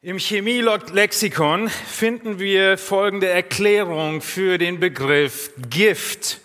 [0.00, 6.38] Im Chemielexikon finden wir folgende Erklärung für den Begriff Gift.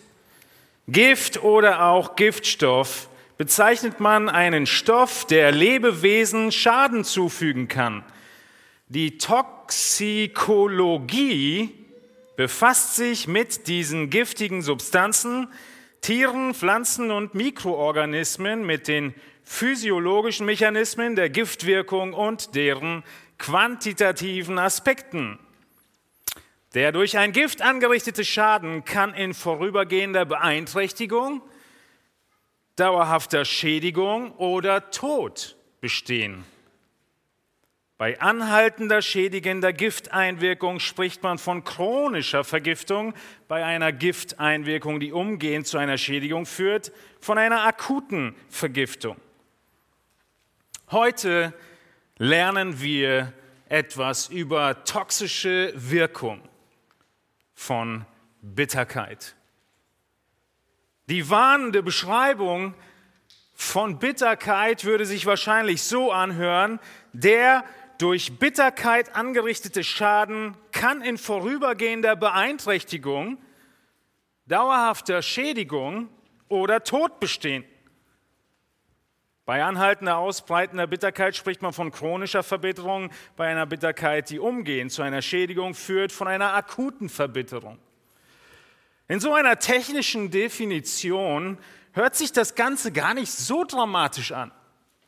[0.88, 8.02] Gift oder auch Giftstoff bezeichnet man einen Stoff, der Lebewesen Schaden zufügen kann.
[8.88, 11.72] Die Toxikologie
[12.34, 15.46] befasst sich mit diesen giftigen Substanzen,
[16.00, 23.04] Tieren, Pflanzen und Mikroorganismen, mit den physiologischen Mechanismen der Giftwirkung und deren
[23.38, 25.38] quantitativen Aspekten.
[26.74, 31.40] Der durch ein Gift angerichtete Schaden kann in vorübergehender Beeinträchtigung,
[32.76, 36.44] dauerhafter Schädigung oder Tod bestehen.
[37.96, 43.14] Bei anhaltender schädigender Gifteinwirkung spricht man von chronischer Vergiftung,
[43.46, 46.90] bei einer Gifteinwirkung, die umgehend zu einer Schädigung führt,
[47.20, 49.16] von einer akuten Vergiftung.
[50.90, 51.54] Heute
[52.18, 53.32] lernen wir
[53.68, 56.42] etwas über toxische Wirkung
[57.54, 58.04] von
[58.40, 59.34] Bitterkeit.
[61.08, 62.74] Die warnende Beschreibung
[63.54, 66.80] von Bitterkeit würde sich wahrscheinlich so anhören,
[67.12, 67.64] der
[67.98, 73.38] durch Bitterkeit angerichtete Schaden kann in vorübergehender Beeinträchtigung,
[74.46, 76.08] dauerhafter Schädigung
[76.48, 77.64] oder Tod bestehen.
[79.46, 85.02] Bei anhaltender, ausbreitender Bitterkeit spricht man von chronischer Verbitterung, bei einer Bitterkeit, die umgehend zu
[85.02, 87.78] einer Schädigung führt, von einer akuten Verbitterung.
[89.06, 91.58] In so einer technischen Definition
[91.92, 94.50] hört sich das Ganze gar nicht so dramatisch an.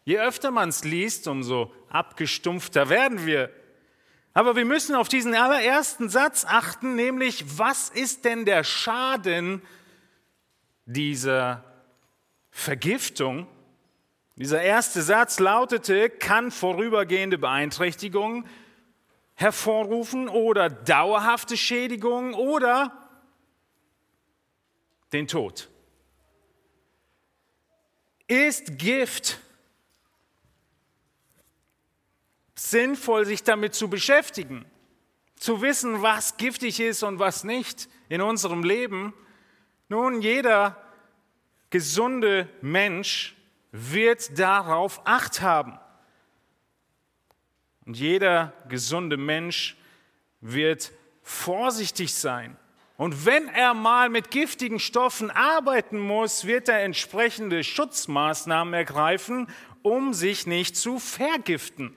[0.05, 3.51] Je öfter man es liest, umso abgestumpfter werden wir.
[4.35, 9.63] Aber wir müssen auf diesen allerersten Satz achten, nämlich was ist denn der Schaden
[10.85, 11.65] dieser
[12.51, 13.49] Vergiftung?
[14.37, 18.47] Dieser erste Satz lautete, kann vorübergehende Beeinträchtigung
[19.35, 22.93] hervorrufen oder dauerhafte Schädigung oder
[25.13, 25.71] den Tod.
[28.27, 29.41] Ist Gift
[32.55, 34.67] sinnvoll, sich damit zu beschäftigen,
[35.37, 39.15] zu wissen, was giftig ist und was nicht in unserem Leben?
[39.89, 40.83] Nun, jeder
[41.71, 43.36] gesunde Mensch
[43.77, 45.79] wird darauf acht haben.
[47.85, 49.77] Und jeder gesunde Mensch
[50.41, 50.93] wird
[51.23, 52.57] vorsichtig sein.
[52.97, 59.49] Und wenn er mal mit giftigen Stoffen arbeiten muss, wird er entsprechende Schutzmaßnahmen ergreifen,
[59.83, 61.95] um sich nicht zu vergiften.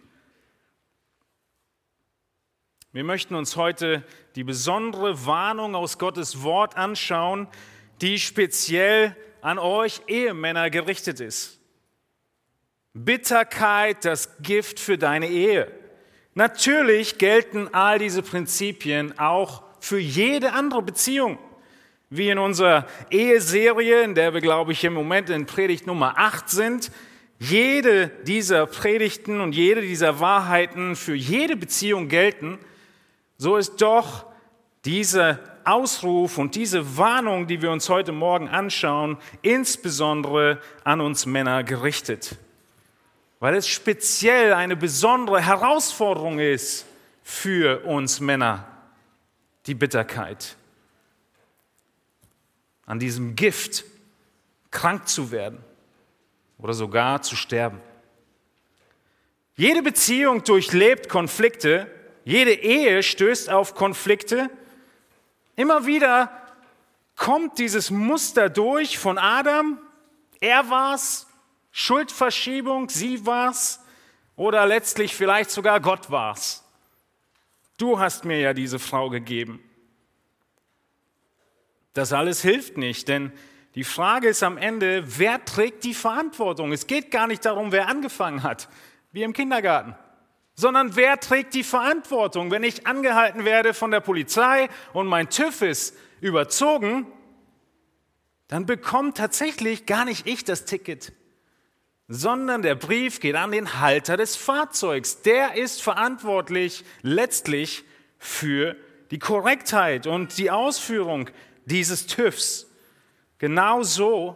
[2.91, 4.03] Wir möchten uns heute
[4.35, 7.47] die besondere Warnung aus Gottes Wort anschauen,
[8.01, 11.59] die speziell an euch Ehemänner gerichtet ist.
[13.05, 15.71] Bitterkeit, das Gift für deine Ehe.
[16.33, 21.37] Natürlich gelten all diese Prinzipien auch für jede andere Beziehung.
[22.09, 26.49] Wie in unserer Eheserie, in der wir, glaube ich, im Moment in Predigt Nummer 8
[26.49, 26.91] sind.
[27.39, 32.57] Jede dieser Predigten und jede dieser Wahrheiten für jede Beziehung gelten.
[33.37, 34.25] So ist doch
[34.83, 41.63] dieser Ausruf und diese Warnung, die wir uns heute Morgen anschauen, insbesondere an uns Männer
[41.63, 42.37] gerichtet
[43.39, 46.85] weil es speziell eine besondere Herausforderung ist
[47.23, 48.67] für uns Männer,
[49.66, 50.55] die Bitterkeit.
[52.85, 53.85] An diesem Gift
[54.72, 55.63] krank zu werden
[56.57, 57.79] oder sogar zu sterben.
[59.55, 61.89] Jede Beziehung durchlebt Konflikte,
[62.25, 64.49] jede Ehe stößt auf Konflikte.
[65.55, 66.31] Immer wieder
[67.16, 69.78] kommt dieses Muster durch von Adam.
[70.39, 71.28] Er war's,
[71.72, 73.80] Schuldverschiebung, sie war's
[74.35, 76.63] oder letztlich vielleicht sogar Gott war's.
[77.78, 79.63] Du hast mir ja diese Frau gegeben.
[81.94, 83.31] Das alles hilft nicht, denn
[83.75, 86.72] die Frage ist am Ende, wer trägt die Verantwortung?
[86.72, 88.68] Es geht gar nicht darum, wer angefangen hat,
[89.12, 89.96] wie im Kindergarten,
[90.56, 92.52] sondern wer trägt die Verantwortung?
[92.52, 97.08] Wenn ich angehalten werde von der Polizei und mein TÜV ist überzogen,
[98.47, 101.14] dann bekommt tatsächlich gar nicht ich das Ticket,
[102.11, 105.22] sondern der Brief geht an den Halter des Fahrzeugs.
[105.22, 107.84] Der ist verantwortlich letztlich
[108.17, 108.76] für
[109.11, 111.29] die Korrektheit und die Ausführung
[111.66, 112.67] dieses TÜVs.
[113.38, 114.35] Genauso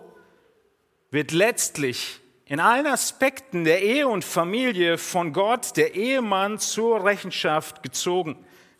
[1.09, 7.81] wird letztlich in allen Aspekten der Ehe und Familie von Gott der Ehemann zur Rechenschaft
[7.81, 8.37] gezogen.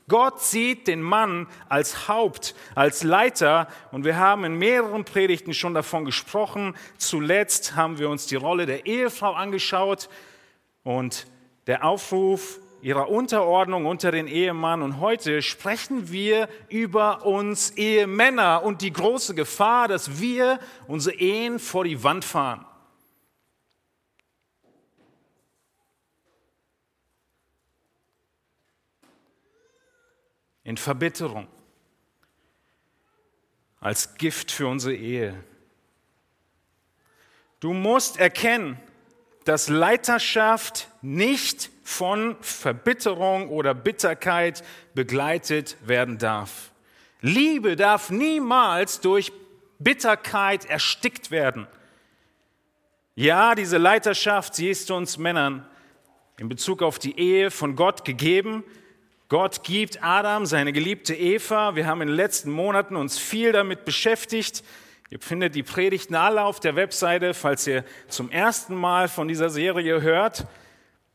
[0.10, 5.74] Gott sieht den Mann als Haupt, als Leiter und wir haben in mehreren Predigten schon
[5.74, 6.76] davon gesprochen.
[6.98, 10.10] Zuletzt haben wir uns die Rolle der Ehefrau angeschaut
[10.84, 11.26] und
[11.68, 14.82] der Aufruf ihrer Unterordnung unter den Ehemann.
[14.82, 21.60] Und heute sprechen wir über uns Ehemänner und die große Gefahr, dass wir unsere Ehen
[21.60, 22.66] vor die Wand fahren.
[30.64, 31.48] In Verbitterung.
[33.80, 35.44] Als Gift für unsere Ehe.
[37.60, 38.80] Du musst erkennen,
[39.46, 44.64] dass Leiterschaft nicht von Verbitterung oder Bitterkeit
[44.94, 46.72] begleitet werden darf.
[47.20, 49.32] Liebe darf niemals durch
[49.80, 51.68] Bitterkeit erstickt werden.
[53.16, 55.66] Ja, diese Leiterschaft, sie ist uns Männern
[56.38, 58.64] in Bezug auf die Ehe von Gott gegeben.
[59.34, 61.76] Gott gibt Adam seine geliebte Eva.
[61.76, 64.64] Wir haben in den letzten Monaten uns viel damit beschäftigt.
[65.10, 69.50] Ihr findet die Predigten alle auf der Webseite, falls ihr zum ersten Mal von dieser
[69.50, 70.46] Serie hört.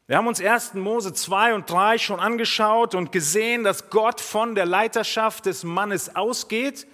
[0.08, 0.74] Wir haben uns 1.
[0.74, 6.16] Mose 2 und 3 schon angeschaut und gesehen, dass Gott von der Leiterschaft des Mannes
[6.16, 6.88] ausgeht.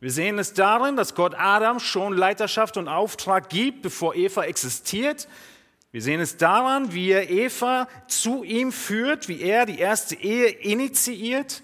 [0.00, 5.28] Wir sehen es darin, dass Gott Adam schon Leiterschaft und Auftrag gibt, bevor Eva existiert.
[5.92, 10.48] Wir sehen es daran, wie er Eva zu ihm führt, wie er die erste Ehe
[10.48, 11.62] initiiert.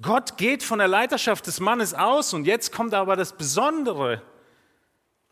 [0.00, 4.20] Gott geht von der Leiterschaft des Mannes aus und jetzt kommt aber das Besondere.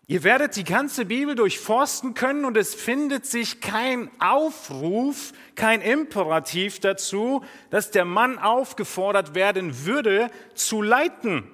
[0.06, 6.78] Ihr werdet die ganze Bibel durchforsten können und es findet sich kein Aufruf, kein Imperativ
[6.78, 11.50] dazu, dass der Mann aufgefordert werden würde, zu leiten.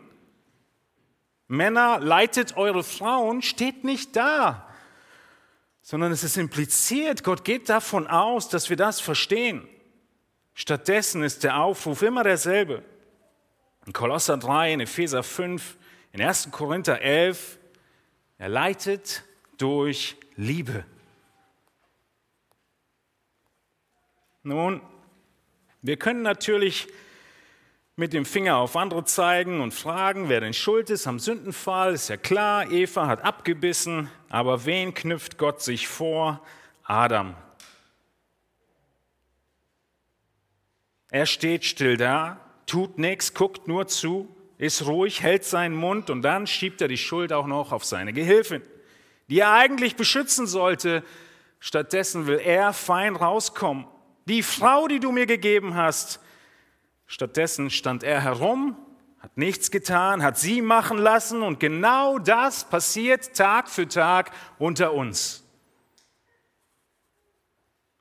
[1.49, 4.66] Männer, leitet eure Frauen, steht nicht da,
[5.89, 9.69] sondern es ist impliziert, Gott geht davon aus, dass wir das verstehen.
[10.53, 12.83] Stattdessen ist der Aufruf immer derselbe.
[13.87, 15.77] In Kolosser 3, in Epheser 5,
[16.11, 16.49] in 1.
[16.51, 17.61] Korinther 11,
[18.37, 19.23] er leitet
[19.59, 20.85] durch Liebe.
[24.43, 24.83] Nun,
[25.83, 26.89] wir können natürlich
[27.95, 31.95] mit dem Finger auf andere zeigen und fragen, wer denn schuld ist am Sündenfall.
[31.95, 36.43] Ist ja klar, Eva hat abgebissen, aber wen knüpft Gott sich vor?
[36.85, 37.35] Adam.
[41.11, 46.23] Er steht still da, tut nichts, guckt nur zu ist ruhig, hält seinen Mund und
[46.23, 48.63] dann schiebt er die Schuld auch noch auf seine Gehilfin,
[49.29, 51.03] die er eigentlich beschützen sollte.
[51.61, 53.87] Stattdessen will er fein rauskommen.
[54.27, 56.21] Die Frau, die du mir gegeben hast.
[57.07, 58.77] Stattdessen stand er herum,
[59.27, 64.93] hat nichts getan, hat sie machen lassen und genau das passiert Tag für Tag unter
[64.93, 65.43] uns.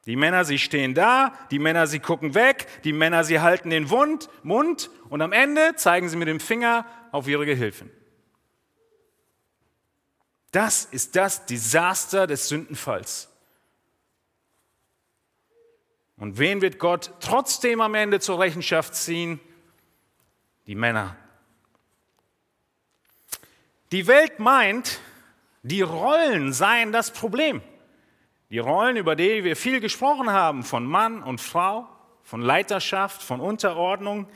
[0.06, 3.86] Die Männer, sie stehen da, die Männer, sie gucken weg, die Männer, sie halten den
[3.86, 7.90] Mund, Mund und am Ende zeigen sie mit dem Finger auf ihre Gehilfen.
[10.52, 13.32] Das ist das Desaster des Sündenfalls.
[16.18, 19.40] Und wen wird Gott trotzdem am Ende zur Rechenschaft ziehen?
[20.68, 21.16] Die Männer.
[23.92, 25.00] Die Welt meint,
[25.62, 27.62] die Rollen seien das Problem.
[28.50, 31.88] Die Rollen, über die wir viel gesprochen haben, von Mann und Frau,
[32.24, 34.28] von Leiterschaft, von Unterordnung.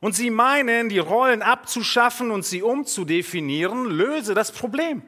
[0.00, 5.02] Und sie meinen, die Rollen abzuschaffen und sie umzudefinieren, löse das Problem.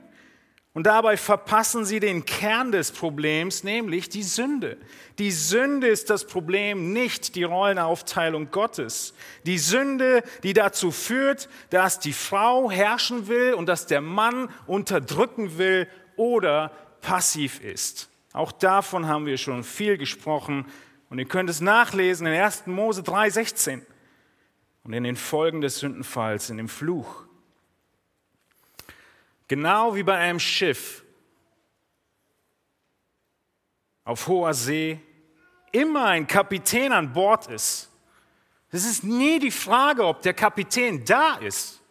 [0.75, 4.79] Und dabei verpassen sie den Kern des Problems, nämlich die Sünde.
[5.19, 9.13] Die Sünde ist das Problem, nicht die Rollenaufteilung Gottes.
[9.44, 15.58] Die Sünde, die dazu führt, dass die Frau herrschen will und dass der Mann unterdrücken
[15.58, 16.70] will oder
[17.03, 18.08] passiv ist.
[18.32, 20.65] Auch davon haben wir schon viel gesprochen
[21.11, 22.67] und ihr könnt es nachlesen in 1.
[22.67, 23.82] Mose 3,16
[24.85, 27.27] und in den Folgen des Sündenfalls, in dem Fluch.
[29.53, 31.05] Genau wie bei einem Schiff
[34.03, 34.99] auf hoher See
[35.73, 37.91] immer ein Kapitän an Bord ist.
[38.71, 41.82] Es ist nie die Frage, ob der Kapitän da ist.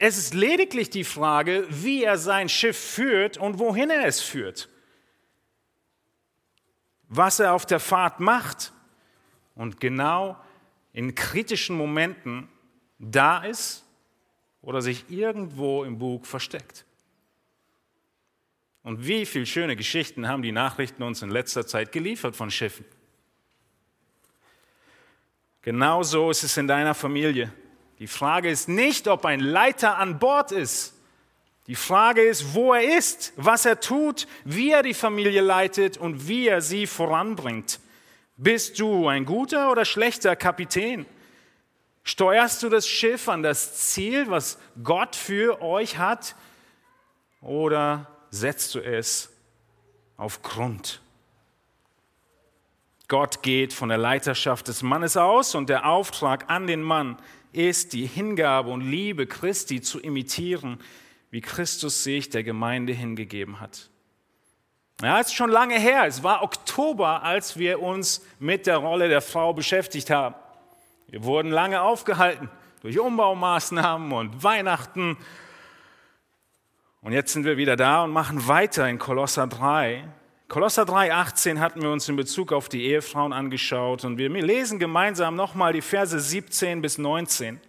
[0.00, 4.68] Es ist lediglich die Frage, wie er sein Schiff führt und wohin er es führt
[7.08, 8.72] was er auf der Fahrt macht
[9.54, 10.36] und genau
[10.92, 12.48] in kritischen Momenten
[12.98, 13.83] da ist
[14.64, 16.84] oder sich irgendwo im Bug versteckt.
[18.82, 22.84] Und wie viele schöne Geschichten haben die Nachrichten uns in letzter Zeit geliefert von Schiffen.
[25.62, 27.52] Genauso ist es in deiner Familie.
[27.98, 30.94] Die Frage ist nicht, ob ein Leiter an Bord ist,
[31.66, 36.28] die Frage ist, wo er ist, was er tut, wie er die Familie leitet und
[36.28, 37.80] wie er sie voranbringt.
[38.36, 41.06] Bist du ein guter oder schlechter Kapitän?
[42.04, 46.36] Steuerst du das Schiff an das Ziel, was Gott für euch hat?
[47.40, 49.32] Oder setzt du es
[50.18, 51.00] auf Grund?
[53.08, 57.18] Gott geht von der Leiterschaft des Mannes aus und der Auftrag an den Mann
[57.52, 60.80] ist, die Hingabe und Liebe Christi zu imitieren,
[61.30, 63.88] wie Christus sich der Gemeinde hingegeben hat.
[65.00, 66.04] Ja, es ist schon lange her.
[66.06, 70.34] Es war Oktober, als wir uns mit der Rolle der Frau beschäftigt haben.
[71.14, 72.50] Wir wurden lange aufgehalten
[72.82, 75.16] durch Umbaumaßnahmen und Weihnachten.
[77.02, 80.08] Und jetzt sind wir wieder da und machen weiter in Kolosser 3.
[80.48, 84.80] Kolosser 3, 18 hatten wir uns in Bezug auf die Ehefrauen angeschaut und wir lesen
[84.80, 87.60] gemeinsam nochmal die Verse 17 bis 19.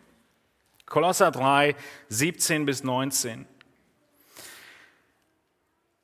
[0.87, 1.75] Kolosser 3,
[2.09, 3.45] 17 bis 19.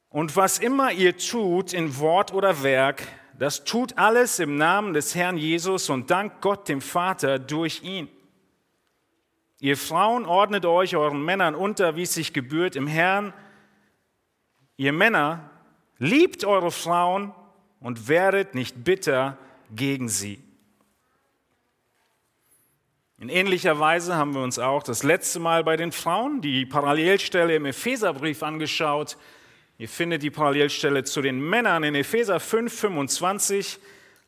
[0.10, 3.02] Und was immer ihr tut in Wort oder Werk,
[3.42, 8.08] das tut alles im Namen des Herrn Jesus und dank Gott dem Vater durch ihn.
[9.60, 13.34] Ihr Frauen ordnet euch euren Männern unter, wie es sich gebührt im Herrn.
[14.78, 15.50] Ihr Männer
[15.98, 17.34] liebt eure Frauen
[17.80, 19.40] und werdet nicht bitter
[19.72, 20.40] gegen sie.
[23.18, 27.56] In ähnlicher Weise haben wir uns auch das letzte Mal bei den Frauen die Parallelstelle
[27.56, 29.18] im Epheserbrief angeschaut.
[29.82, 33.80] Ihr findet die Parallelstelle zu den Männern in Epheser 5, 25.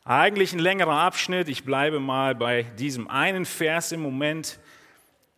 [0.02, 1.48] Eigentlich ein längerer Abschnitt.
[1.48, 4.58] Ich bleibe mal bei diesem einen Vers im Moment.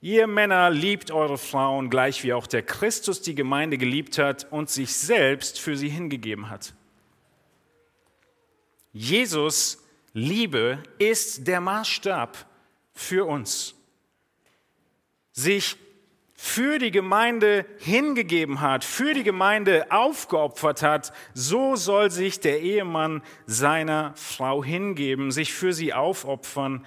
[0.01, 4.71] Ihr Männer liebt eure Frauen, gleich wie auch der Christus die Gemeinde geliebt hat und
[4.71, 6.73] sich selbst für sie hingegeben hat.
[8.95, 12.39] Jesus Liebe ist der Maßstab
[12.95, 13.75] für uns.
[15.33, 15.77] Sich
[16.37, 23.23] für die Gemeinde hingegeben hat, für die Gemeinde aufgeopfert hat, so soll sich der Ehemann
[23.47, 26.85] seiner Frau hingeben, sich für sie aufopfern,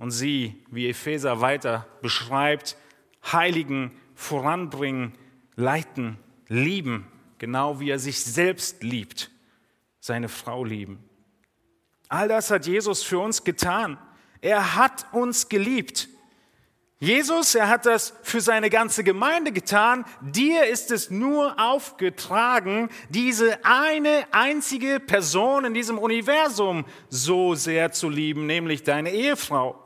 [0.00, 2.78] und sie, wie Epheser weiter beschreibt,
[3.22, 5.12] heiligen, voranbringen,
[5.56, 6.18] leiten,
[6.48, 7.06] lieben,
[7.36, 9.30] genau wie er sich selbst liebt,
[10.00, 11.04] seine Frau lieben.
[12.08, 13.98] All das hat Jesus für uns getan.
[14.40, 16.08] Er hat uns geliebt.
[17.02, 20.04] Jesus, er hat das für seine ganze Gemeinde getan.
[20.20, 28.10] Dir ist es nur aufgetragen, diese eine einzige Person in diesem Universum so sehr zu
[28.10, 29.82] lieben, nämlich deine Ehefrau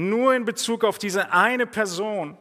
[0.00, 2.36] nur in Bezug auf diese eine Person.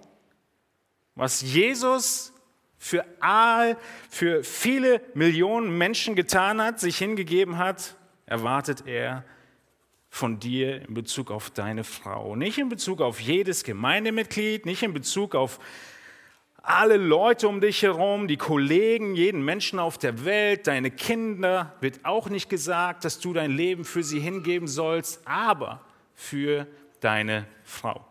[1.15, 2.33] Was Jesus
[2.77, 3.77] für, all,
[4.09, 7.95] für viele Millionen Menschen getan hat, sich hingegeben hat,
[8.25, 9.25] erwartet er
[10.09, 12.35] von dir in Bezug auf deine Frau.
[12.35, 15.59] Nicht in Bezug auf jedes Gemeindemitglied, nicht in Bezug auf
[16.61, 22.03] alle Leute um dich herum, die Kollegen, jeden Menschen auf der Welt, deine Kinder, wird
[22.03, 25.81] auch nicht gesagt, dass du dein Leben für sie hingeben sollst, aber
[26.15, 26.67] für
[26.99, 28.05] deine Frau.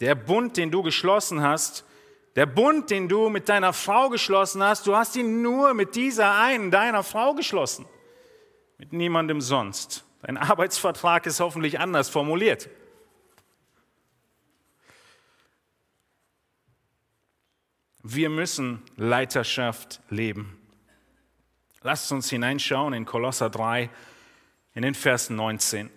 [0.00, 1.84] Der Bund, den du geschlossen hast,
[2.36, 6.36] der Bund, den du mit deiner Frau geschlossen hast, du hast ihn nur mit dieser
[6.36, 7.86] einen, deiner Frau geschlossen.
[8.80, 10.06] Mit niemandem sonst.
[10.22, 12.70] Dein Arbeitsvertrag ist hoffentlich anders formuliert.
[18.02, 20.58] Wir müssen Leiterschaft leben.
[21.82, 23.90] Lasst uns hineinschauen in Kolosser 3,
[24.72, 25.90] in den Vers 19.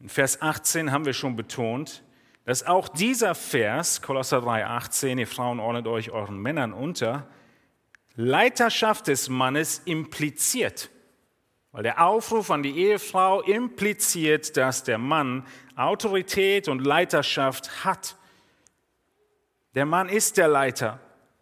[0.00, 2.04] In Vers 18 haben wir schon betont,
[2.44, 7.26] dass auch dieser Vers, Kolosser 3, 18, ihr Frauen ordnet euch euren Männern unter,
[8.16, 10.90] Leiterschaft des Mannes impliziert.
[11.76, 18.16] Weil der Aufruf an die Ehefrau impliziert, dass der Mann Autorität und Leiterschaft hat.
[19.74, 20.98] Der Mann ist der Leiter.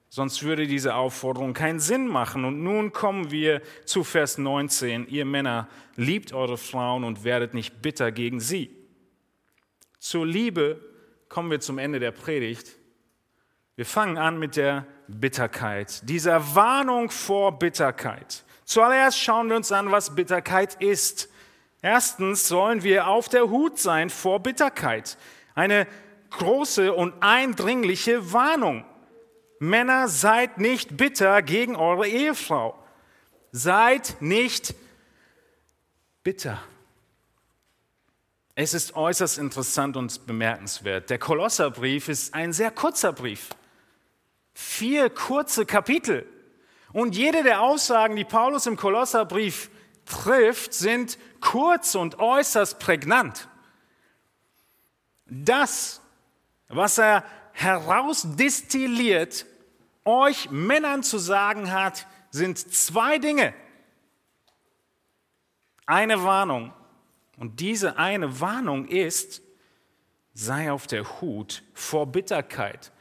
[0.08, 2.44] Sonst würde diese Aufforderung keinen Sinn machen.
[2.44, 5.06] Und nun kommen wir zu Vers 19.
[5.06, 8.76] Ihr Männer, liebt eure Frauen und werdet nicht bitter gegen sie.
[10.00, 10.80] Zur Liebe
[11.28, 12.72] kommen wir zum Ende der Predigt.
[13.76, 18.42] Wir fangen an mit der Bitterkeit, dieser Warnung vor Bitterkeit.
[18.64, 21.28] Zuallererst schauen wir uns an, was Bitterkeit ist.
[21.82, 25.18] Erstens sollen wir auf der Hut sein vor Bitterkeit.
[25.54, 25.86] Eine
[26.30, 28.84] große und eindringliche Warnung.
[29.58, 32.78] Männer, seid nicht bitter gegen eure Ehefrau.
[33.52, 34.74] Seid nicht
[36.22, 36.60] bitter.
[38.56, 41.10] Es ist äußerst interessant und bemerkenswert.
[41.10, 43.50] Der Kolosserbrief ist ein sehr kurzer Brief.
[44.54, 46.26] Vier kurze Kapitel.
[46.94, 49.68] Und jede der Aussagen, die Paulus im Kolosserbrief
[50.06, 53.48] trifft, sind kurz und äußerst prägnant.
[55.26, 56.00] Das,
[56.68, 59.44] was er herausdestilliert
[60.04, 63.54] euch Männern zu sagen hat, sind zwei Dinge.
[65.86, 66.72] Eine Warnung.
[67.38, 69.42] Und diese eine Warnung ist,
[70.32, 72.92] sei auf der Hut vor Bitterkeit.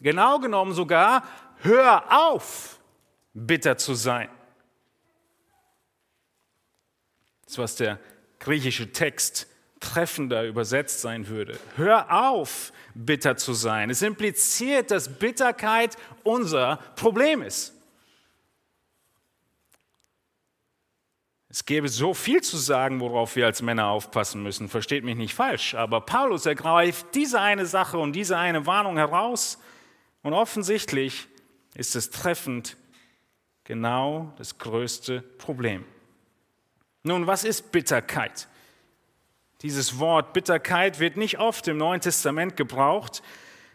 [0.00, 1.24] Genau genommen sogar,
[1.58, 2.77] hör auf,
[3.46, 4.28] bitter zu sein.
[7.44, 7.98] Das was der
[8.38, 9.46] griechische Text
[9.80, 11.58] treffender übersetzt sein würde.
[11.76, 13.90] Hör auf, bitter zu sein.
[13.90, 17.74] Es impliziert, dass Bitterkeit unser Problem ist.
[21.50, 24.68] Es gäbe so viel zu sagen, worauf wir als Männer aufpassen müssen.
[24.68, 29.58] Versteht mich nicht falsch, aber Paulus ergreift diese eine Sache und diese eine Warnung heraus.
[30.22, 31.26] Und offensichtlich
[31.74, 32.76] ist es treffend
[33.68, 35.84] genau das größte Problem.
[37.02, 38.48] Nun, was ist Bitterkeit?
[39.60, 43.22] Dieses Wort Bitterkeit wird nicht oft im Neuen Testament gebraucht.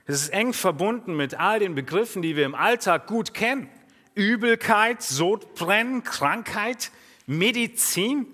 [0.07, 3.69] Es ist eng verbunden mit all den Begriffen, die wir im Alltag gut kennen.
[4.15, 6.89] Übelkeit, Sodbrennen, Krankheit,
[7.27, 8.25] Medizin.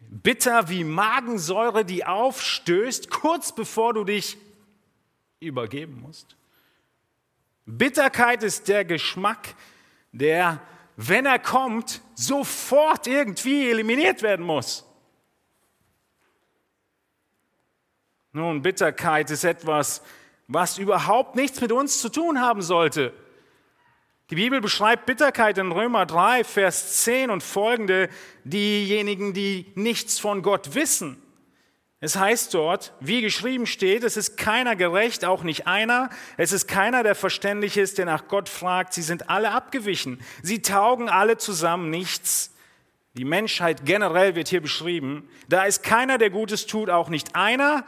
[0.00, 4.36] Bitter wie Magensäure, die aufstößt, kurz bevor du dich
[5.40, 6.36] übergeben musst.
[7.64, 9.54] Bitterkeit ist der Geschmack,
[10.12, 10.60] der,
[10.96, 14.84] wenn er kommt, sofort irgendwie eliminiert werden muss.
[18.32, 20.02] Nun, Bitterkeit ist etwas,
[20.48, 23.12] was überhaupt nichts mit uns zu tun haben sollte.
[24.30, 28.10] Die Bibel beschreibt Bitterkeit in Römer 3, Vers 10 und folgende,
[28.44, 31.22] diejenigen, die nichts von Gott wissen.
[32.00, 36.10] Es heißt dort, wie geschrieben steht, es ist keiner gerecht, auch nicht einer.
[36.36, 38.92] Es ist keiner, der verständlich ist, der nach Gott fragt.
[38.94, 40.20] Sie sind alle abgewichen.
[40.42, 42.54] Sie taugen alle zusammen nichts.
[43.14, 45.28] Die Menschheit generell wird hier beschrieben.
[45.48, 47.84] Da ist keiner, der Gutes tut, auch nicht einer.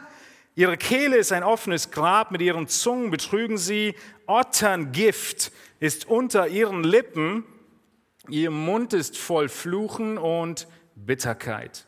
[0.55, 3.95] Ihre Kehle ist ein offenes Grab, mit ihren Zungen betrügen sie.
[4.27, 7.45] Otterngift ist unter ihren Lippen,
[8.27, 11.85] ihr Mund ist voll Fluchen und Bitterkeit.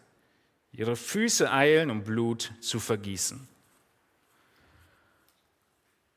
[0.74, 3.48] Ihre Füße eilen, um Blut zu vergießen.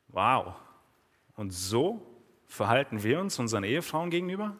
[0.08, 0.54] Wow.
[1.36, 2.00] Und so
[2.46, 4.56] verhalten wir uns unseren Ehefrauen gegenüber?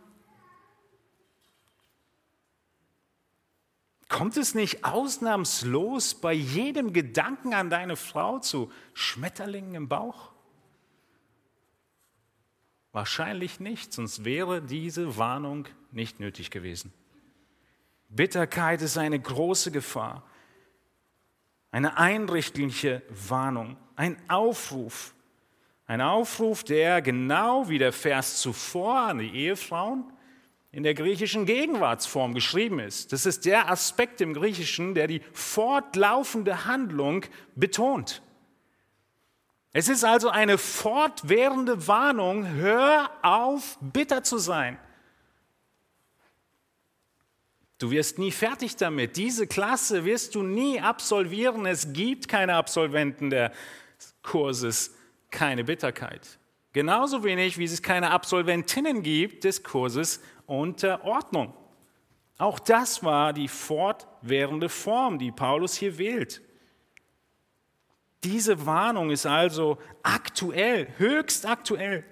[4.09, 10.33] Kommt es nicht ausnahmslos bei jedem Gedanken an deine Frau zu Schmetterlingen im Bauch?
[12.93, 16.93] Wahrscheinlich nicht, sonst wäre diese Warnung nicht nötig gewesen.
[18.09, 20.23] Bitterkeit ist eine große Gefahr,
[21.71, 25.15] eine einrichtliche Warnung, ein Aufruf,
[25.87, 30.05] ein Aufruf, der genau wie der Vers zuvor an die Ehefrauen
[30.73, 33.13] in der griechischen Gegenwartsform geschrieben ist.
[33.13, 38.21] Das ist der Aspekt im Griechischen, der die fortlaufende Handlung betont.
[39.73, 44.79] Es ist also eine fortwährende Warnung, hör auf, bitter zu sein.
[47.79, 49.17] Du wirst nie fertig damit.
[49.17, 51.67] Diese Klasse wirst du nie absolvieren.
[51.67, 53.53] Es gibt keine Absolventen der
[54.23, 54.95] Kurses,
[55.31, 56.39] keine Bitterkeit.
[56.73, 61.55] Genauso wenig, wie es keine Absolventinnen gibt des Kurses unter Ordnung.
[62.39, 66.43] Auch das war die fortwährende Form, die Paulus hier wählt.
[68.25, 72.05] Diese Warnung ist also aktuell, höchst aktuell.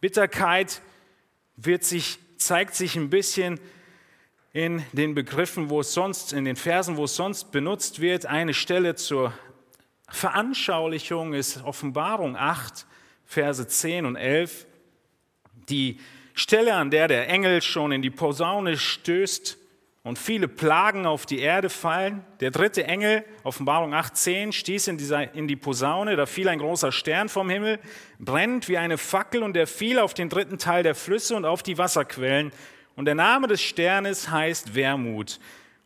[0.00, 0.82] Bitterkeit
[1.56, 3.58] wird sich, zeigt sich ein bisschen
[4.56, 8.24] in den Begriffen, wo es sonst, in den Versen, wo es sonst benutzt wird.
[8.24, 9.34] Eine Stelle zur
[10.08, 12.86] Veranschaulichung ist Offenbarung 8,
[13.26, 14.64] Verse 10 und 11.
[15.68, 16.00] Die
[16.32, 19.58] Stelle, an der der Engel schon in die Posaune stößt
[20.04, 22.24] und viele Plagen auf die Erde fallen.
[22.40, 26.92] Der dritte Engel, Offenbarung 18, stieß in, dieser, in die Posaune, da fiel ein großer
[26.92, 27.78] Stern vom Himmel,
[28.18, 31.62] brennt wie eine Fackel und der fiel auf den dritten Teil der Flüsse und auf
[31.62, 32.52] die Wasserquellen.
[32.96, 35.38] Und der Name des Sternes heißt Wermut.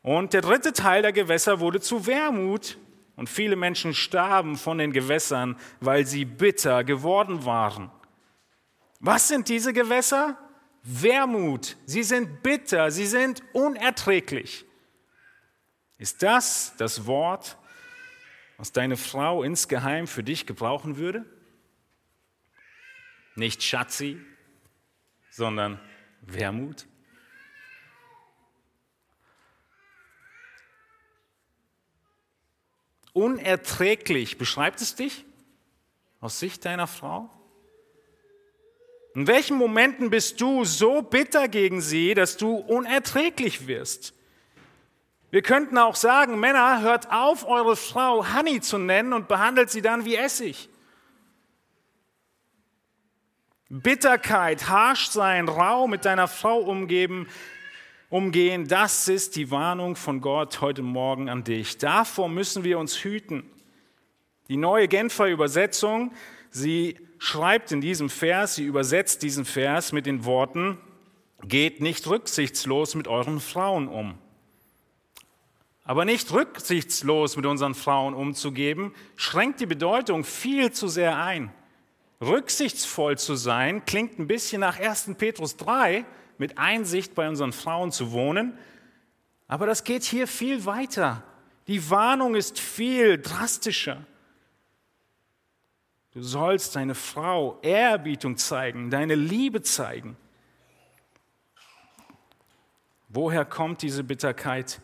[0.03, 2.79] Und der dritte Teil der Gewässer wurde zu Wermut.
[3.17, 7.91] Und viele Menschen starben von den Gewässern, weil sie bitter geworden waren.
[9.01, 10.39] Was sind diese Gewässer?
[10.83, 11.77] Wermut.
[11.85, 14.65] Sie sind bitter, sie sind unerträglich.
[15.99, 17.59] Ist das das Wort,
[18.57, 21.27] was deine Frau insgeheim für dich gebrauchen würde?
[23.35, 24.19] Nicht Schatzi,
[25.31, 25.79] sondern
[26.23, 26.87] Wermut?
[33.13, 35.25] Unerträglich, beschreibt es dich
[36.21, 37.31] aus Sicht deiner Frau?
[39.15, 44.15] In welchen Momenten bist du so bitter gegen sie, dass du unerträglich wirst?
[45.31, 49.83] Wir könnten auch sagen, Männer, hört auf, eure Frau Honey zu nennen und behandelt sie
[49.83, 50.69] dann wie Essig.
[53.69, 57.29] Bitterkeit, harsch sein, rau mit deiner Frau umgeben,
[58.11, 61.79] umgehen, das ist die Warnung von Gott heute Morgen an dich.
[61.79, 63.45] Davor müssen wir uns hüten.
[64.49, 66.13] Die neue Genfer Übersetzung,
[66.51, 70.77] sie schreibt in diesem Vers, sie übersetzt diesen Vers mit den Worten,
[71.45, 74.19] geht nicht rücksichtslos mit euren Frauen um.
[75.85, 81.53] Aber nicht rücksichtslos mit unseren Frauen umzugeben, schränkt die Bedeutung viel zu sehr ein.
[82.21, 85.13] Rücksichtsvoll zu sein klingt ein bisschen nach 1.
[85.17, 86.05] Petrus 3,
[86.41, 88.57] mit Einsicht bei unseren Frauen zu wohnen.
[89.47, 91.23] Aber das geht hier viel weiter.
[91.67, 94.07] Die Warnung ist viel drastischer.
[96.13, 100.17] Du sollst deine Frau Ehrerbietung zeigen, deine Liebe zeigen.
[103.11, 104.81] Woher kommt diese Bitterkeit?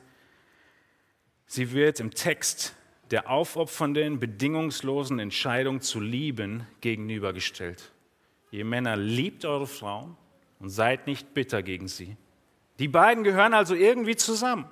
[1.46, 2.74] Sie wird im Text
[3.10, 7.92] der aufopfernden, bedingungslosen Entscheidung zu lieben gegenübergestellt.
[8.50, 10.18] Ihr Männer liebt eure Frauen
[10.58, 12.16] und seid nicht bitter gegen sie.
[12.78, 14.66] Die beiden gehören also irgendwie zusammen.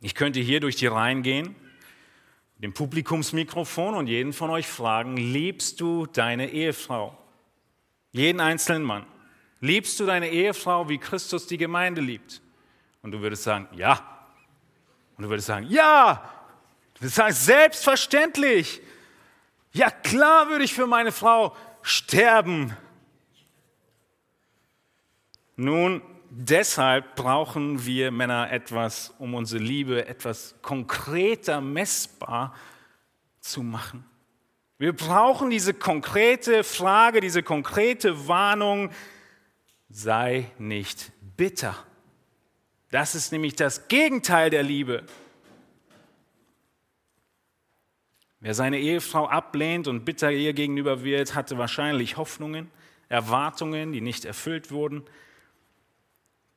[0.00, 1.54] Ich könnte hier durch die Reihen gehen,
[2.58, 7.16] dem Publikumsmikrofon und jeden von euch fragen, liebst du deine Ehefrau?
[8.12, 9.06] Jeden einzelnen Mann.
[9.60, 12.42] Liebst du deine Ehefrau, wie Christus die Gemeinde liebt?
[13.02, 13.98] Und du würdest sagen, ja.
[15.16, 16.30] Und du würdest sagen, ja.
[16.94, 18.80] Du würdest sagen, selbstverständlich.
[19.72, 22.76] Ja, klar würde ich für meine Frau sterben.
[25.56, 32.54] Nun, deshalb brauchen wir Männer etwas, um unsere Liebe etwas konkreter messbar
[33.40, 34.04] zu machen.
[34.78, 38.90] Wir brauchen diese konkrete Frage, diese konkrete Warnung,
[39.88, 41.76] sei nicht bitter.
[42.90, 45.04] Das ist nämlich das Gegenteil der Liebe.
[48.40, 52.70] Wer seine Ehefrau ablehnt und bitter ihr gegenüber wird, hatte wahrscheinlich Hoffnungen,
[53.08, 55.04] Erwartungen, die nicht erfüllt wurden.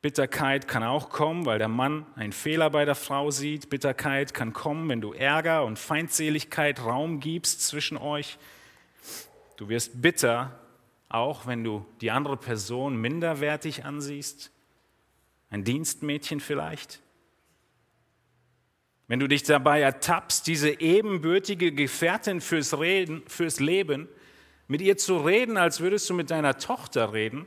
[0.08, 3.70] Bitterkeit kann auch kommen, weil der Mann einen Fehler bei der Frau sieht.
[3.70, 8.38] Bitterkeit kann kommen, wenn du Ärger und Feindseligkeit Raum gibst zwischen euch.
[9.58, 10.58] Du wirst bitter,
[11.10, 14.50] auch wenn du die andere Person minderwertig ansiehst.
[15.50, 17.02] Ein Dienstmädchen vielleicht?
[19.10, 24.08] Wenn du dich dabei ertappst, diese ebenbürtige Gefährtin fürs, reden, fürs Leben,
[24.70, 27.46] mit ihr zu reden, als würdest du mit deiner Tochter reden,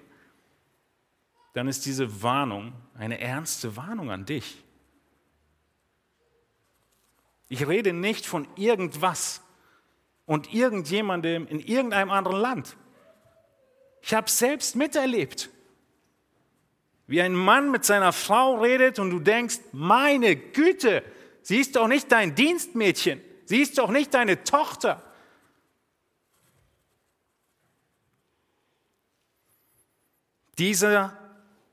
[1.53, 4.63] dann ist diese Warnung eine ernste Warnung an dich.
[7.49, 9.43] Ich rede nicht von irgendwas
[10.27, 12.77] und irgendjemandem in irgendeinem anderen Land.
[14.03, 15.51] Ich habe selbst miterlebt
[17.11, 21.03] wie ein Mann mit seiner Frau redet und du denkst, meine Güte,
[21.43, 25.03] sie ist doch nicht dein Dienstmädchen, sie ist doch nicht deine Tochter.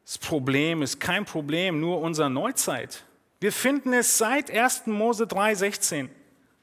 [0.08, 3.04] Dieses Problem ist kein Problem nur unserer Neuzeit.
[3.42, 4.88] Wir finden es seit 1.
[4.88, 6.08] Mose 3,16.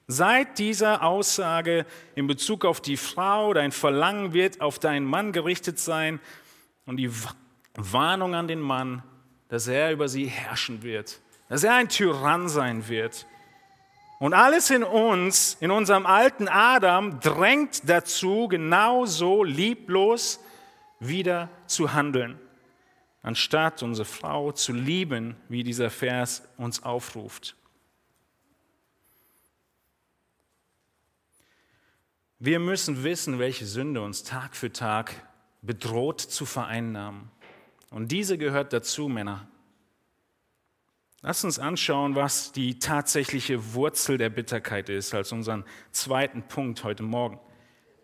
[0.07, 5.78] Seit dieser Aussage in Bezug auf die Frau, dein Verlangen wird auf deinen Mann gerichtet
[5.78, 6.20] sein
[6.87, 7.11] und die
[7.74, 9.02] Warnung an den Mann,
[9.48, 13.26] dass er über sie herrschen wird, dass er ein Tyrann sein wird.
[14.20, 20.40] Und alles in uns, in unserem alten Adam, drängt dazu, genauso lieblos
[20.98, 22.38] wieder zu handeln,
[23.24, 27.56] anstatt unsere Frau zu lieben, wie dieser Vers uns aufruft.
[32.38, 35.26] Wir müssen wissen, welche Sünde uns Tag für Tag
[35.62, 37.30] bedroht zu vereinnahmen.
[37.90, 39.48] Und diese gehört dazu, Männer.
[41.22, 47.02] Lass uns anschauen, was die tatsächliche Wurzel der Bitterkeit ist, als unseren zweiten Punkt heute
[47.02, 47.40] Morgen.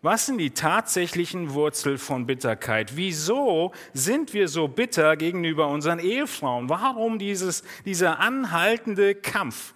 [0.02, 2.96] Was sind die tatsächlichen Wurzel von Bitterkeit?
[2.96, 6.70] Wieso sind wir so bitter gegenüber unseren Ehefrauen?
[6.70, 9.74] Warum dieses, dieser anhaltende Kampf?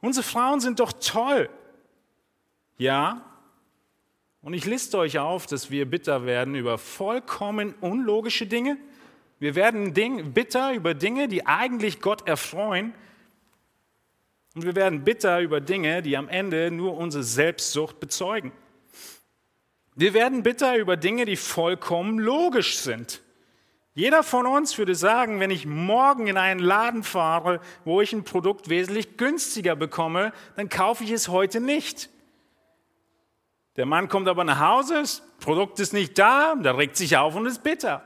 [0.00, 1.48] Unsere Frauen sind doch toll.
[2.78, 3.24] Ja,
[4.40, 8.76] und ich liste euch auf, dass wir bitter werden über vollkommen unlogische Dinge,
[9.40, 9.92] wir werden
[10.32, 12.94] bitter über Dinge, die eigentlich Gott erfreuen.
[14.54, 18.52] Und wir werden bitter über Dinge, die am Ende nur unsere Selbstsucht bezeugen.
[19.96, 23.22] Wir werden bitter über Dinge, die vollkommen logisch sind.
[23.94, 28.24] Jeder von uns würde sagen, wenn ich morgen in einen Laden fahre, wo ich ein
[28.24, 32.10] Produkt wesentlich günstiger bekomme, dann kaufe ich es heute nicht.
[33.76, 37.36] Der Mann kommt aber nach Hause, das Produkt ist nicht da, da regt sich auf
[37.36, 38.02] und ist bitter.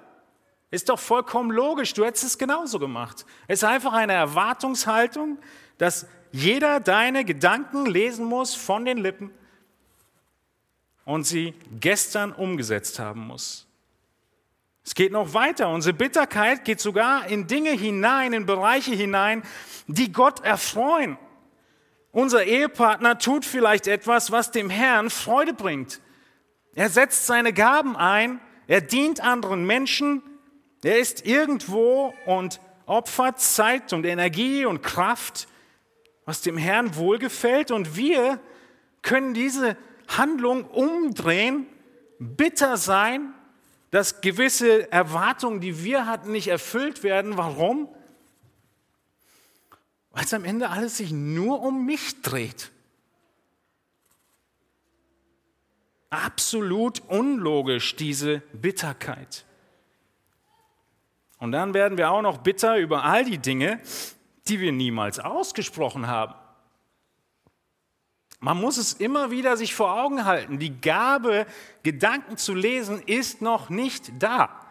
[0.71, 3.25] Ist doch vollkommen logisch, du hättest es genauso gemacht.
[3.47, 5.39] Es ist einfach eine Erwartungshaltung,
[5.79, 9.31] dass jeder deine Gedanken lesen muss von den Lippen
[11.09, 13.67] und sie gestern umgesetzt haben muss.
[14.85, 15.71] Es geht noch weiter.
[15.71, 19.43] Unsere Bitterkeit geht sogar in Dinge hinein, in Bereiche hinein,
[19.87, 21.17] die Gott erfreuen.
[22.13, 26.03] Unser Ehepartner tut vielleicht etwas, was dem Herrn Freude bringt.
[26.75, 30.23] Er setzt seine Gaben ein, er dient anderen Menschen,
[30.85, 35.49] er ist irgendwo und opfert Zeit und Energie und Kraft,
[36.27, 37.71] was dem Herrn wohlgefällt.
[37.71, 38.41] Und wir
[39.01, 39.75] können diese
[40.09, 41.67] Handlung umdrehen,
[42.19, 43.33] bitter sein,
[43.91, 47.37] dass gewisse Erwartungen, die wir hatten, nicht erfüllt werden.
[47.37, 47.89] Warum?
[50.11, 52.71] Weil es am Ende alles sich nur um mich dreht.
[56.11, 59.45] Absolut unlogisch, diese Bitterkeit.
[61.39, 63.81] Und dann werden wir auch noch bitter über all die Dinge,
[64.49, 66.35] die wir niemals ausgesprochen haben.
[68.41, 70.59] Man muss es immer wieder sich vor Augen halten.
[70.59, 71.47] Die Gabe,
[71.83, 74.65] Gedanken zu lesen, ist noch nicht da.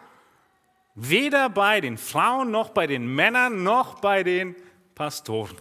[0.94, 4.56] Weder bei den Frauen noch bei den Männern noch bei den
[4.94, 5.56] Pastoren.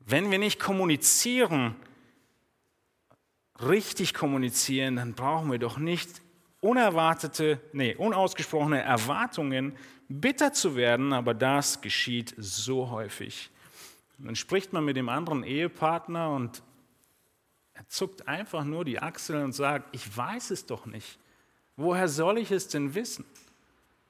[0.00, 1.74] Wenn wir nicht kommunizieren,
[3.60, 6.22] richtig kommunizieren, dann brauchen wir doch nicht
[6.60, 9.76] unerwartete, nee, unausgesprochene Erwartungen,
[10.08, 13.50] bitter zu werden, aber das geschieht so häufig.
[14.18, 16.62] Und dann spricht man mit dem anderen Ehepartner und
[17.74, 21.18] er zuckt einfach nur die Achseln und sagt, ich weiß es doch nicht.
[21.76, 23.26] Woher soll ich es denn wissen?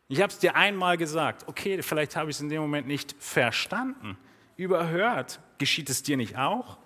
[0.09, 1.49] Ich habe es dir einmal gesagt.
[1.49, 4.16] Okay, vielleicht habe ich es in dem Moment nicht verstanden,
[4.57, 5.40] überhört.
[5.59, 6.79] Geschieht es dir nicht auch?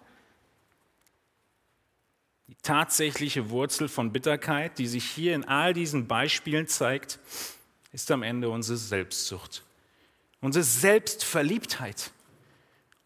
[2.48, 7.20] Die tatsächliche Wurzel von Bitterkeit, die sich hier in all diesen Beispielen zeigt,
[7.92, 9.64] ist am Ende unsere Selbstsucht,
[10.40, 12.10] unsere Selbstverliebtheit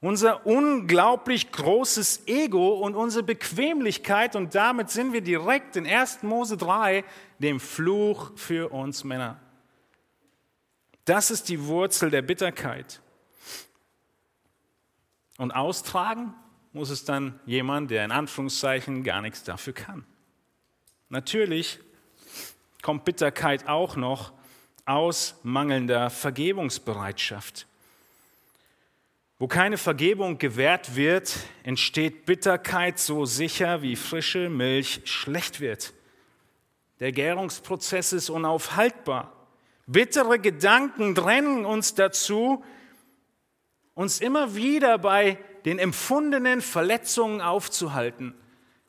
[0.05, 6.23] unser unglaublich großes Ego und unsere Bequemlichkeit und damit sind wir direkt in 1.
[6.25, 7.05] Mose 3,
[7.38, 9.40] dem Fluch für uns Männer.
[11.07, 13.01] Das ist die Wurzel der Bitterkeit.
[15.38, 16.35] Und austragen
[16.75, 20.05] muss es dann jemand, der in Anführungszeichen gar nichts dafür kann.
[21.09, 21.81] Natürlich
[22.83, 24.35] kommt Bitterkeit auch noch
[24.85, 27.67] aus mangelnder Vergebungsbereitschaft.
[29.44, 35.92] Wo keine Vergebung gewährt wird, entsteht Bitterkeit so sicher, wie frische Milch schlecht wird.
[36.98, 39.35] Der Gärungsprozess ist unaufhaltbar.
[39.87, 42.64] Bittere Gedanken drängen uns dazu,
[43.92, 48.33] uns immer wieder bei den empfundenen Verletzungen aufzuhalten.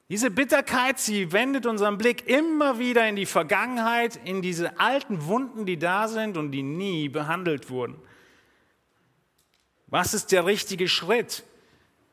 [0.08, 5.66] Diese Bitterkeit, sie wendet unseren Blick immer wieder in die Vergangenheit, in diese alten Wunden,
[5.66, 7.98] die da sind und die nie behandelt wurden.
[9.96, 11.46] Was ist der richtige Schritt?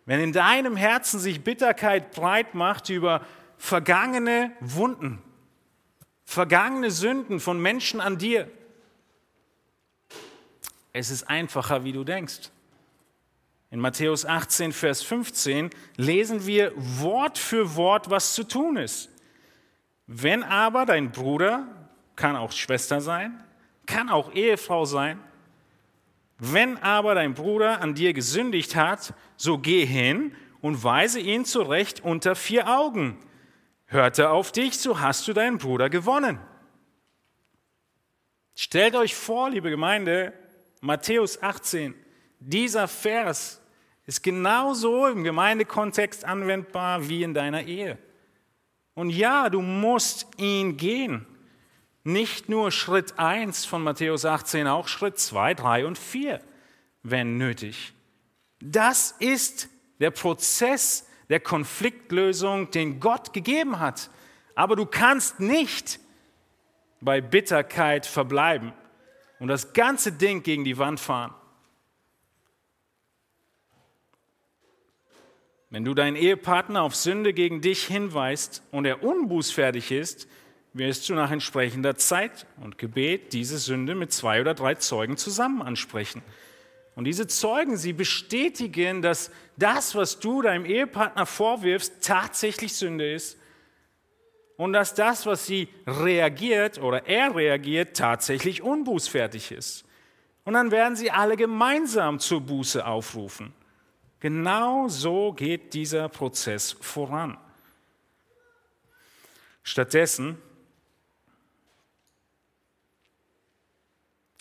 [0.07, 3.27] Wenn in deinem Herzen sich Bitterkeit breit macht über
[3.59, 5.21] vergangene Wunden,
[6.25, 8.49] vergangene Sünden von Menschen an dir,
[10.93, 12.51] es ist einfacher, wie du denkst.
[13.73, 19.09] In Matthäus 18, Vers 15 lesen wir Wort für Wort, was zu tun ist.
[20.07, 21.67] Wenn aber dein Bruder,
[22.15, 23.43] kann auch Schwester sein,
[23.87, 25.19] kann auch Ehefrau sein,
[26.45, 32.01] wenn aber dein Bruder an dir gesündigt hat, so geh hin und weise ihn zurecht
[32.03, 33.17] unter vier Augen.
[33.87, 36.41] Hört er auf dich, so hast du deinen Bruder gewonnen.
[38.57, 40.33] Stellt euch vor, liebe Gemeinde,
[40.81, 41.95] Matthäus 18,
[42.41, 43.63] dieser Vers
[44.05, 47.99] ist genauso im Gemeindekontext anwendbar wie in deiner Ehe.
[48.95, 51.25] Und ja, du musst ihn gehen.
[52.05, 56.41] Nicht nur Schritt 1 von Matthäus 18, auch Schritt 2, 3 und 4,
[57.03, 57.93] wenn nötig.
[58.61, 59.69] Das ist
[60.01, 64.11] der Prozess der Konfliktlösung, den Gott gegeben hat.
[64.55, 66.01] Aber du kannst nicht
[67.01, 68.73] bei Bitterkeit verbleiben
[69.39, 71.35] und das ganze Ding gegen die Wand fahren.
[75.71, 80.29] Wenn du deinen Ehepartner auf Sünde gegen dich hinweist und er unbußfertig ist,
[80.75, 85.63] wirst du nach entsprechender Zeit und Gebet diese Sünde mit zwei oder drei Zeugen zusammen
[85.63, 86.23] ansprechen.
[86.95, 93.39] Und diese Zeugen, sie bestätigen, dass das, was du deinem Ehepartner vorwirfst, tatsächlich Sünde ist
[94.57, 99.85] und dass das, was sie reagiert oder er reagiert, tatsächlich unbußfertig ist.
[100.45, 103.55] Und dann werden sie alle gemeinsam zur Buße aufrufen.
[104.21, 107.39] Genau so geht dieser Prozess voran.
[109.63, 110.39] Stattdessen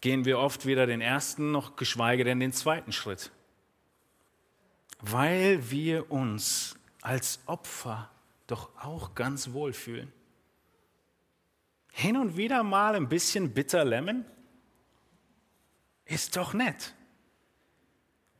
[0.01, 3.31] gehen wir oft weder den ersten noch geschweige denn den zweiten Schritt.
[4.99, 8.11] Weil wir uns als Opfer
[8.47, 10.11] doch auch ganz wohl fühlen.
[11.91, 14.25] Hin und wieder mal ein bisschen bitter lemon
[16.05, 16.93] ist doch nett.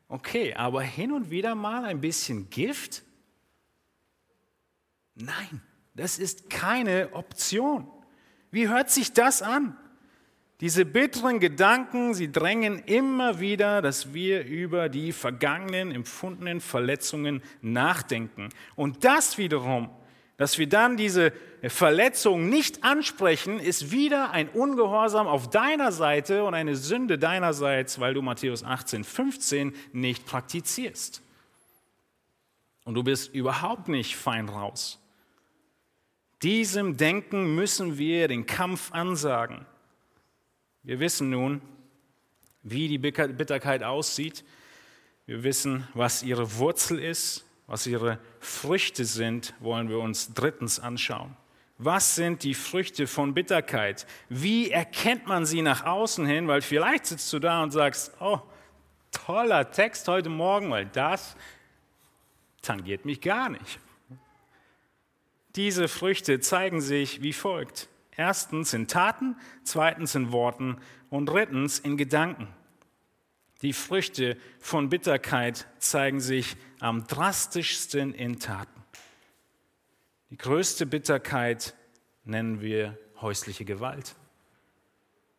[0.08, 3.04] Okay, aber hin und wieder mal ein bisschen Gift?
[5.16, 5.62] Nein,
[5.96, 7.90] das ist keine Option.
[8.52, 9.78] Wie hört sich das an?
[10.62, 18.50] Diese bitteren Gedanken, sie drängen immer wieder, dass wir über die vergangenen, empfundenen Verletzungen nachdenken.
[18.76, 19.90] Und das wiederum,
[20.38, 26.54] dass wir dann diese Verletzung nicht ansprechen, ist wieder ein Ungehorsam auf deiner Seite und
[26.54, 31.24] eine Sünde deinerseits, weil du Matthäus 18, 15 nicht praktizierst.
[32.84, 35.00] Und du bist überhaupt nicht fein raus.
[36.44, 39.66] Diesem Denken müssen wir den Kampf ansagen.
[40.84, 41.62] Wir wissen nun,
[42.64, 44.44] wie die Bitterkeit aussieht.
[45.26, 51.38] Wir wissen, was ihre Wurzel ist, was ihre Früchte sind, wollen wir uns drittens anschauen.
[51.78, 54.06] Was sind die Früchte von Bitterkeit?
[54.30, 56.48] Wie erkennt man sie nach außen hin?
[56.48, 58.40] Weil vielleicht sitzt du da und sagst, oh,
[59.12, 61.36] toller Text heute Morgen, weil das
[62.62, 63.80] tangiert mich gar nicht.
[65.56, 67.90] Diese Früchte zeigen sich wie folgt.
[68.22, 70.78] Erstens in Taten, zweitens in Worten
[71.10, 72.48] und drittens in Gedanken.
[73.64, 78.80] Die Früchte von Bitterkeit zeigen sich am drastischsten in Taten.
[80.30, 81.74] Die größte Bitterkeit
[82.24, 84.16] nennen wir häusliche Gewalt.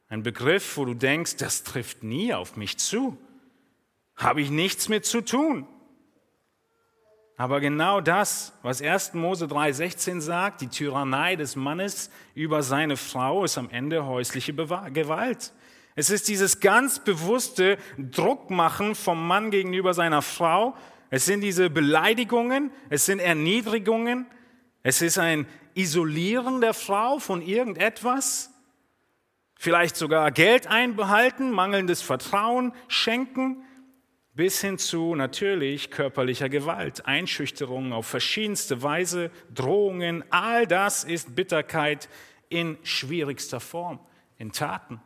[0.08, 3.16] Ein Begriff, wo du denkst, das trifft nie auf mich zu.
[4.16, 5.68] Habe ich nichts mit zu tun.
[7.36, 9.14] Aber genau das, was 1.
[9.14, 15.52] Mose 3,16 sagt, die Tyrannei des Mannes über seine Frau, ist am Ende häusliche Gewalt.
[15.94, 20.74] Es ist dieses ganz bewusste Druckmachen vom Mann gegenüber seiner Frau.
[21.10, 24.26] Es sind diese Beleidigungen, es sind Erniedrigungen,
[24.82, 28.50] es ist ein Isolieren der Frau von irgendetwas,
[29.54, 33.64] vielleicht sogar Geld einbehalten, mangelndes Vertrauen schenken
[34.34, 42.08] bis hin zu natürlich körperlicher Gewalt, Einschüchterungen auf verschiedenste Weise, Drohungen, all das ist Bitterkeit
[42.48, 44.00] in schwierigster Form,
[44.38, 45.00] in Taten.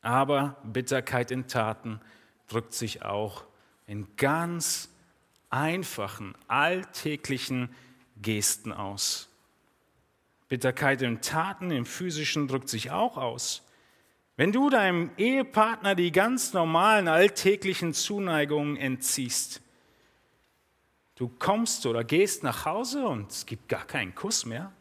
[0.00, 2.00] Aber Bitterkeit in Taten
[2.46, 3.44] drückt sich auch
[3.86, 4.90] in ganz
[5.50, 7.74] einfachen, alltäglichen
[8.16, 9.28] Gesten aus.
[10.48, 13.67] Bitterkeit in Taten, im physischen drückt sich auch aus.
[14.38, 19.60] Wenn du deinem Ehepartner die ganz normalen alltäglichen Zuneigungen entziehst,
[21.16, 24.72] du kommst oder gehst nach Hause und es gibt gar keinen Kuss mehr,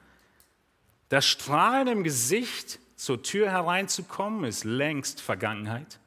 [1.09, 5.99] das Strahlen im Gesicht zur Tür hereinzukommen ist längst Vergangenheit.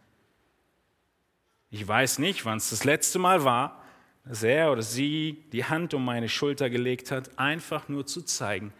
[1.70, 3.82] Ich weiß nicht, wann es das letzte Mal war,
[4.26, 8.72] dass er oder sie die Hand um meine Schulter gelegt hat, einfach nur zu zeigen,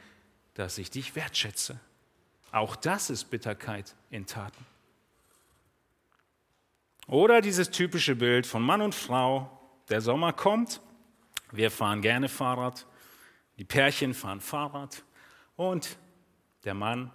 [0.55, 1.81] dass ich dich wertschätze.
[2.53, 4.65] Auch das ist Bitterkeit in Taten.
[7.07, 9.51] Oder dieses typische Bild von Mann und Frau,
[9.89, 10.81] der Sommer kommt,
[11.51, 12.87] wir fahren gerne Fahrrad,
[13.59, 15.03] die Pärchen fahren Fahrrad
[15.57, 15.99] und
[16.65, 17.11] der Mann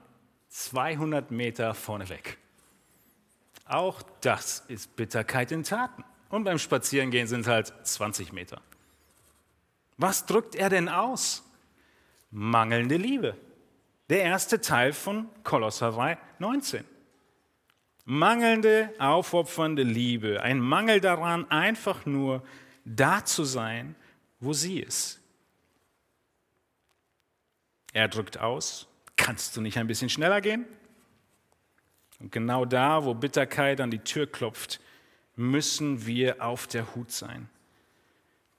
[0.49, 2.37] 200 Meter vorne weg.
[3.65, 6.03] Auch das ist Bitterkeit in Taten.
[6.29, 8.61] Und beim Spazierengehen sind es halt 20 Meter.
[9.97, 11.43] Was drückt er denn aus?
[12.31, 13.37] Mangelnde Liebe.
[14.09, 16.85] Der erste Teil von Kolosser 19.
[18.03, 22.43] Mangelnde, aufopfernde Liebe, ein Mangel daran, einfach nur
[22.83, 23.95] da zu sein,
[24.39, 25.19] wo sie ist.
[27.93, 30.65] Er drückt aus, kannst du nicht ein bisschen schneller gehen?
[32.19, 34.79] Und genau da, wo Bitterkeit an die Tür klopft,
[35.35, 37.49] müssen wir auf der Hut sein.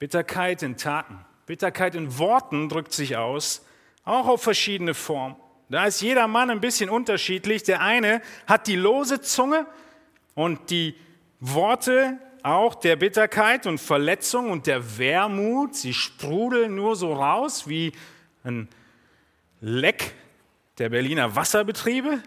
[0.00, 3.64] Bitterkeit in Taten, Bitterkeit in Worten drückt sich aus,
[4.07, 5.37] auch auf verschiedene Formen.
[5.69, 7.64] Da ist jeder Mann ein bisschen unterschiedlich.
[7.64, 9.66] Der eine hat die lose Zunge
[10.35, 10.95] und die
[11.40, 17.92] Worte auch der Bitterkeit und Verletzung und der Wermut, sie sprudeln nur so raus wie
[18.45, 18.69] ein
[19.61, 20.14] Leck
[20.79, 22.23] der Berliner Wasserbetriebe.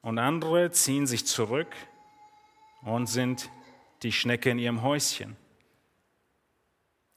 [0.00, 1.68] Und andere ziehen sich zurück
[2.82, 3.50] und sind
[4.02, 5.36] die Schnecke in ihrem Häuschen.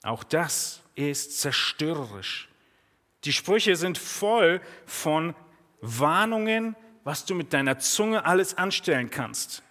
[0.02, 2.48] Auch das ist zerstörerisch.
[3.24, 5.34] Die Sprüche sind voll von
[5.80, 9.62] Warnungen, was du mit deiner Zunge alles anstellen kannst.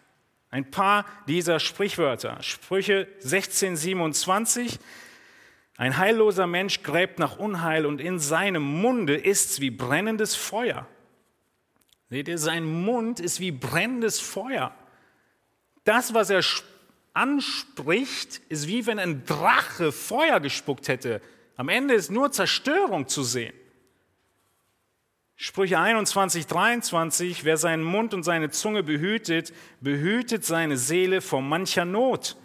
[0.49, 2.41] Ein paar dieser Sprichwörter.
[2.41, 4.79] Sprüche 16, 27.
[5.77, 10.87] Ein heilloser Mensch gräbt nach Unheil und in seinem Munde ist's wie brennendes Feuer.
[12.09, 14.73] Seht ihr, sein Mund ist wie brennendes Feuer.
[15.83, 16.41] Das, was er
[17.13, 21.21] anspricht, ist wie wenn ein Drache Feuer gespuckt hätte
[21.57, 23.53] am Ende ist nur Zerstörung zu sehen.
[25.35, 31.85] Sprüche 21, 23, wer seinen Mund und seine Zunge behütet, behütet seine Seele vor mancher
[31.85, 32.37] Not.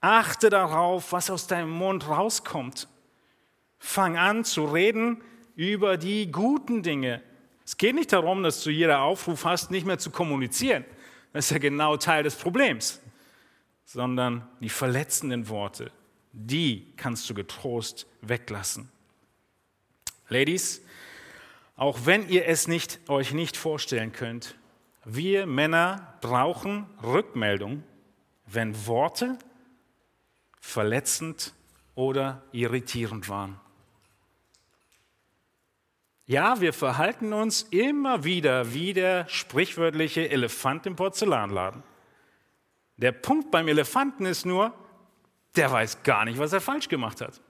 [0.00, 2.88] Achte darauf, was aus deinem Mund rauskommt.
[3.78, 5.22] Fang an zu reden
[5.56, 7.22] über die guten Dinge.
[7.64, 10.84] Es geht nicht darum, dass du jeder Aufruf hast, nicht mehr zu kommunizieren.
[11.32, 13.00] Das ist ja genau Teil des Problems.
[13.84, 15.90] Sondern die verletzenden Worte,
[16.36, 18.90] die kannst du getrost weglassen.
[20.28, 20.82] Ladies,
[21.76, 24.56] auch wenn ihr es nicht, euch nicht vorstellen könnt,
[25.04, 27.84] wir Männer brauchen Rückmeldung,
[28.46, 29.38] wenn Worte
[30.60, 31.54] verletzend
[31.94, 33.58] oder irritierend waren.
[36.26, 41.84] Ja, wir verhalten uns immer wieder wie der sprichwörtliche Elefant im Porzellanladen.
[42.96, 44.74] Der Punkt beim Elefanten ist nur,
[45.56, 47.40] der weiß gar nicht, was er falsch gemacht hat.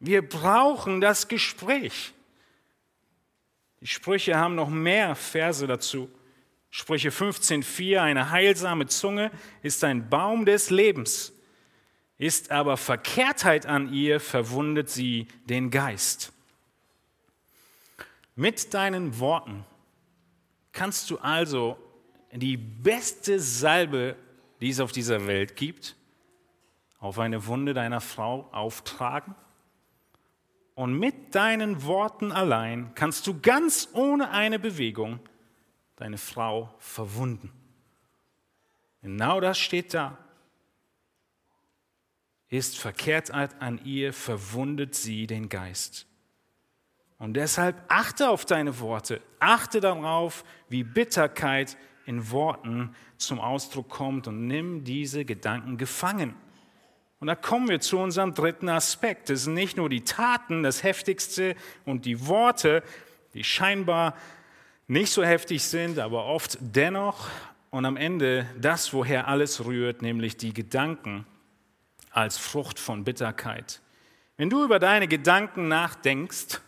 [0.00, 2.12] Wir brauchen das Gespräch.
[3.80, 6.10] Die Sprüche haben noch mehr Verse dazu.
[6.70, 9.30] Sprüche 15.4, eine heilsame Zunge
[9.62, 11.32] ist ein Baum des Lebens,
[12.16, 16.32] ist aber Verkehrtheit an ihr, verwundet sie den Geist.
[18.34, 19.66] Mit deinen Worten
[20.72, 21.76] kannst du also
[22.32, 24.16] die beste Salbe,
[24.60, 25.94] die es auf dieser Welt gibt,
[27.02, 29.34] auf eine Wunde deiner Frau auftragen.
[30.74, 35.18] Und mit deinen Worten allein kannst du ganz ohne eine Bewegung
[35.96, 37.52] deine Frau verwunden.
[39.02, 40.16] Genau das steht da.
[42.48, 46.06] Ist Verkehrtheit an ihr, verwundet sie den Geist.
[47.18, 51.76] Und deshalb achte auf deine Worte, achte darauf, wie Bitterkeit
[52.06, 56.36] in Worten zum Ausdruck kommt und nimm diese Gedanken gefangen.
[57.22, 59.30] Und da kommen wir zu unserem dritten Aspekt.
[59.30, 61.54] Es sind nicht nur die Taten das Heftigste
[61.84, 62.82] und die Worte,
[63.32, 64.16] die scheinbar
[64.88, 67.28] nicht so heftig sind, aber oft dennoch.
[67.70, 71.24] Und am Ende das, woher alles rührt, nämlich die Gedanken
[72.10, 73.80] als Frucht von Bitterkeit.
[74.36, 76.60] Wenn du über deine Gedanken nachdenkst,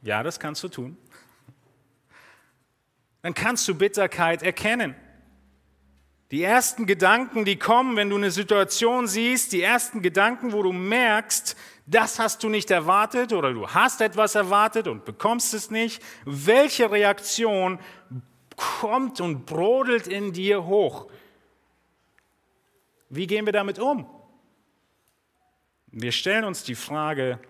[0.00, 0.96] ja, das kannst du tun.
[3.20, 4.94] Dann kannst du Bitterkeit erkennen.
[6.30, 10.72] Die ersten Gedanken, die kommen, wenn du eine Situation siehst, die ersten Gedanken, wo du
[10.72, 11.56] merkst,
[11.86, 16.00] das hast du nicht erwartet oder du hast etwas erwartet und bekommst es nicht.
[16.24, 17.80] Welche Reaktion
[18.56, 21.10] kommt und brodelt in dir hoch?
[23.08, 24.08] Wie gehen wir damit um?
[25.88, 27.40] Wir stellen uns die Frage,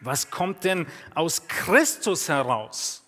[0.00, 3.04] was kommt denn aus Christus heraus?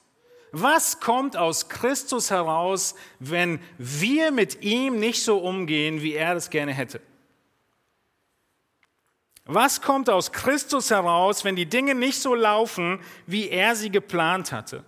[0.53, 6.51] Was kommt aus Christus heraus, wenn wir mit ihm nicht so umgehen, wie er das
[6.51, 7.01] gerne hätte?
[9.45, 14.53] Was kommt aus Christus heraus, wenn die Dinge nicht so laufen, wie er sie geplant
[14.53, 14.85] hatte?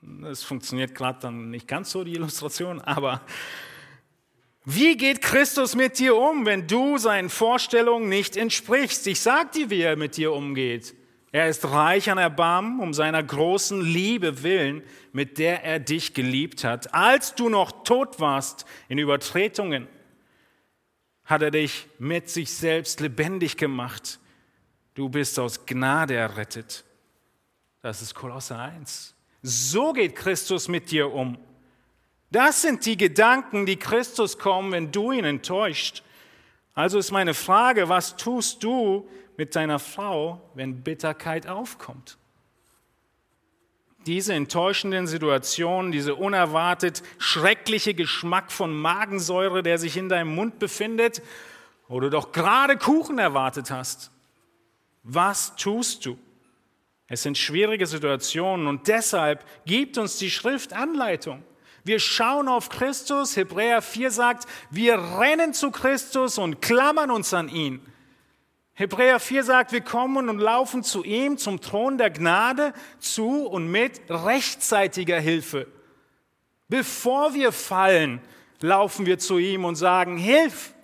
[0.00, 3.20] Das funktioniert gerade dann nicht ganz so, die Illustration, aber
[4.64, 9.06] wie geht Christus mit dir um, wenn du seinen Vorstellungen nicht entsprichst?
[9.06, 10.94] Ich sag dir, wie er mit dir umgeht.
[11.30, 16.64] Er ist reich an Erbarmen um seiner großen Liebe willen, mit der er dich geliebt
[16.64, 16.94] hat.
[16.94, 19.86] Als du noch tot warst in Übertretungen,
[21.24, 24.18] hat er dich mit sich selbst lebendig gemacht.
[24.94, 26.84] Du bist aus Gnade errettet.
[27.82, 29.14] Das ist Kolosse 1.
[29.42, 31.38] So geht Christus mit dir um.
[32.30, 36.02] Das sind die Gedanken, die Christus kommen, wenn du ihn enttäuscht.
[36.74, 39.08] Also ist meine Frage, was tust du
[39.38, 42.18] mit deiner Frau, wenn Bitterkeit aufkommt?
[44.04, 51.22] Diese enttäuschenden Situationen, dieser unerwartet schreckliche Geschmack von Magensäure, der sich in deinem Mund befindet,
[51.88, 54.10] wo du doch gerade Kuchen erwartet hast.
[55.04, 56.18] Was tust du?
[57.06, 61.44] Es sind schwierige Situationen und deshalb gibt uns die Schrift Anleitung.
[61.84, 63.36] Wir schauen auf Christus.
[63.36, 67.80] Hebräer 4 sagt, wir rennen zu Christus und klammern uns an ihn.
[68.78, 73.68] Hebräer 4 sagt, wir kommen und laufen zu ihm, zum Thron der Gnade, zu und
[73.68, 75.66] mit rechtzeitiger Hilfe.
[76.68, 78.20] Bevor wir fallen,
[78.60, 80.74] laufen wir zu ihm und sagen, Hilf!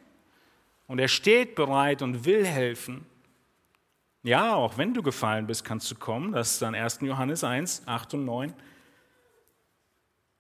[0.88, 3.06] Und er steht bereit und will helfen.
[4.24, 6.32] Ja, auch wenn du gefallen bist, kannst du kommen.
[6.32, 6.98] Das ist dann 1.
[7.02, 8.54] Johannes 1, 8 und 9.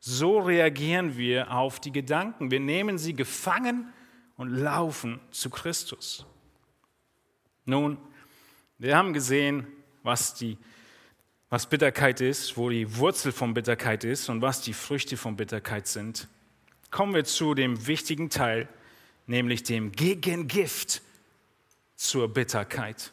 [0.00, 2.50] So reagieren wir auf die Gedanken.
[2.50, 3.92] Wir nehmen sie gefangen
[4.36, 6.26] und laufen zu Christus.
[7.64, 7.98] Nun,
[8.78, 9.66] wir haben gesehen,
[10.02, 10.58] was, die,
[11.48, 15.86] was Bitterkeit ist, wo die Wurzel von Bitterkeit ist und was die Früchte von Bitterkeit
[15.86, 16.28] sind.
[16.90, 18.68] Kommen wir zu dem wichtigen Teil,
[19.26, 21.02] nämlich dem Gegengift
[21.96, 23.12] zur Bitterkeit.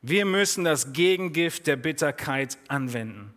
[0.00, 3.32] Wir müssen das Gegengift der Bitterkeit anwenden.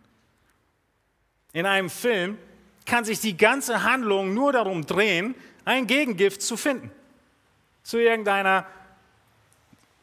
[1.52, 2.38] In einem Film
[2.86, 6.90] kann sich die ganze Handlung nur darum drehen, ein Gegengift zu finden.
[7.82, 8.66] Zu irgendeiner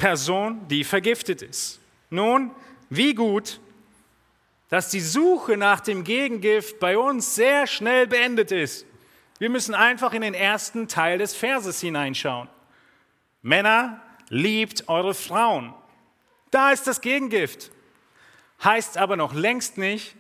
[0.04, 1.80] Person, die vergiftet ist.
[2.10, 2.52] Nun,
[2.90, 3.60] wie gut
[4.74, 8.88] dass die Suche nach dem Gegengift bei uns sehr schnell beendet ist.
[9.38, 12.50] Wir müssen einfach in den ersten Teil des Verses hineinschauen.
[13.44, 15.76] Männer, liebt eure Frauen.
[16.50, 17.70] Da ist das Gegengift.
[18.64, 20.16] Heißt aber noch längst nicht,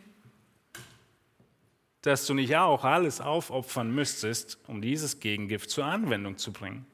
[2.03, 6.85] dass du nicht auch alles aufopfern müsstest, um dieses Gegengift zur Anwendung zu bringen.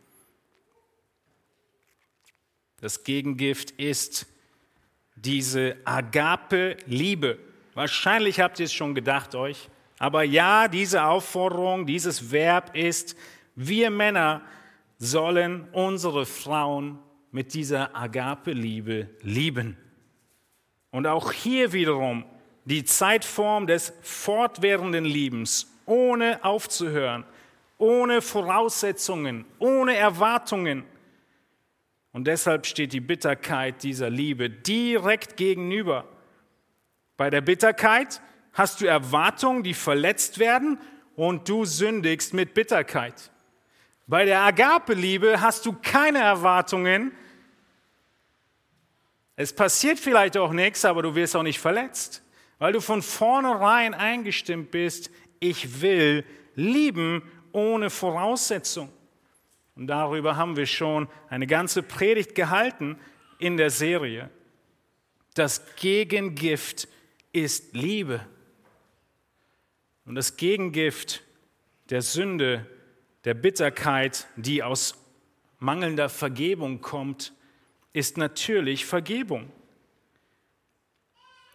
[2.81, 4.25] Das Gegengift ist
[5.15, 7.37] diese Agape-Liebe.
[7.73, 9.69] Wahrscheinlich habt ihr es schon gedacht euch.
[9.97, 13.17] Aber ja, diese Aufforderung, dieses Verb ist,
[13.55, 14.41] wir Männer
[14.97, 16.99] sollen unsere Frauen
[17.31, 19.77] mit dieser Agape-Liebe lieben.
[20.91, 22.23] Und auch hier wiederum
[22.65, 27.25] die Zeitform des fortwährenden Liebens, ohne aufzuhören,
[27.77, 30.83] ohne Voraussetzungen, ohne Erwartungen.
[32.11, 36.07] Und deshalb steht die Bitterkeit dieser Liebe direkt gegenüber.
[37.17, 38.21] Bei der Bitterkeit
[38.53, 40.79] hast du Erwartungen, die verletzt werden
[41.15, 43.31] und du sündigst mit Bitterkeit.
[44.07, 47.11] Bei der Agape-Liebe hast du keine Erwartungen.
[49.35, 52.23] Es passiert vielleicht auch nichts, aber du wirst auch nicht verletzt,
[52.57, 58.91] weil du von vornherein eingestimmt bist, ich will lieben ohne Voraussetzung.
[59.79, 62.99] Und darüber haben wir schon eine ganze Predigt gehalten
[63.37, 64.29] in der Serie.
[65.35, 66.89] Das Gegengift
[67.31, 68.19] ist Liebe.
[70.03, 71.23] Und das Gegengift
[71.89, 72.65] der Sünde,
[73.23, 74.95] der Bitterkeit, die aus
[75.59, 77.31] mangelnder Vergebung kommt,
[77.93, 79.49] ist natürlich Vergebung.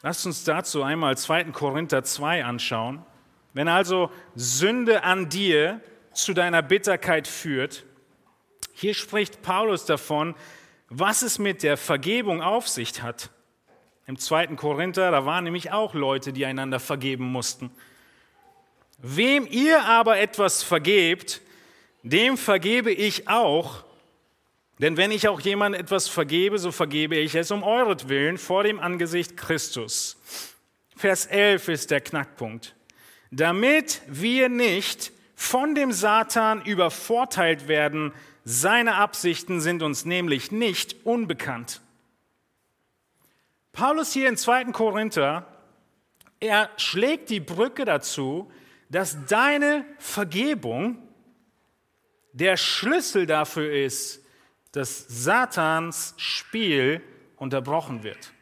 [0.00, 1.44] Lasst uns dazu einmal 2.
[1.52, 3.04] Korinther 2 anschauen.
[3.52, 5.82] Wenn also Sünde an dir
[6.14, 7.84] zu deiner Bitterkeit führt,
[8.74, 10.34] hier spricht Paulus davon,
[10.88, 13.30] was es mit der Vergebung auf sich hat.
[14.06, 17.70] Im zweiten Korinther, da waren nämlich auch Leute, die einander vergeben mussten.
[18.98, 21.40] Wem ihr aber etwas vergebt,
[22.02, 23.84] dem vergebe ich auch.
[24.78, 28.80] Denn wenn ich auch jemand etwas vergebe, so vergebe ich es um euretwillen vor dem
[28.80, 30.16] Angesicht Christus.
[30.96, 32.74] Vers 11 ist der Knackpunkt.
[33.30, 38.12] Damit wir nicht von dem Satan übervorteilt werden,
[38.44, 41.80] seine Absichten sind uns nämlich nicht unbekannt.
[43.72, 44.66] Paulus hier in 2.
[44.66, 45.46] Korinther,
[46.40, 48.52] er schlägt die Brücke dazu,
[48.90, 50.98] dass deine Vergebung
[52.32, 54.22] der Schlüssel dafür ist,
[54.72, 57.00] dass Satans Spiel
[57.36, 58.32] unterbrochen wird.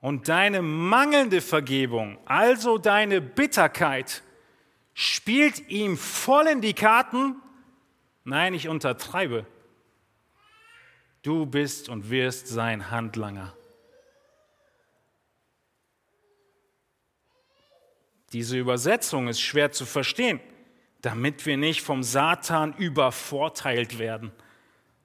[0.00, 4.22] Und deine mangelnde Vergebung, also deine Bitterkeit,
[4.94, 7.41] spielt ihm voll in die Karten
[8.24, 9.46] Nein, ich untertreibe.
[11.22, 13.54] Du bist und wirst sein Handlanger.
[18.32, 20.40] Diese Übersetzung ist schwer zu verstehen,
[21.02, 24.32] damit wir nicht vom Satan übervorteilt werden.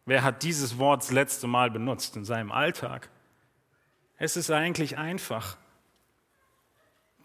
[0.05, 3.09] Wer hat dieses Wort das letzte Mal benutzt in seinem Alltag?
[4.15, 5.57] Es ist eigentlich einfach.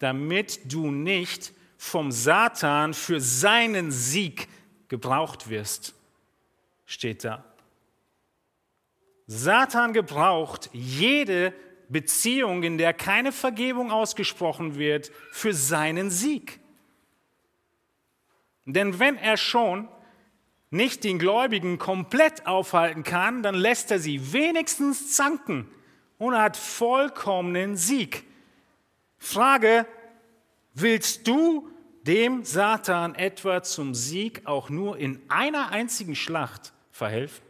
[0.00, 4.48] Damit du nicht vom Satan für seinen Sieg
[4.92, 5.94] gebraucht wirst,
[6.84, 7.42] steht da.
[9.26, 11.54] Satan gebraucht jede
[11.88, 16.60] Beziehung, in der keine Vergebung ausgesprochen wird, für seinen Sieg.
[18.66, 19.88] Denn wenn er schon
[20.68, 25.70] nicht den Gläubigen komplett aufhalten kann, dann lässt er sie wenigstens zanken
[26.18, 28.24] und hat vollkommenen Sieg.
[29.16, 29.86] Frage,
[30.74, 31.72] willst du
[32.02, 37.44] dem Satan etwa zum Sieg auch nur in einer einzigen Schlacht verhelfen?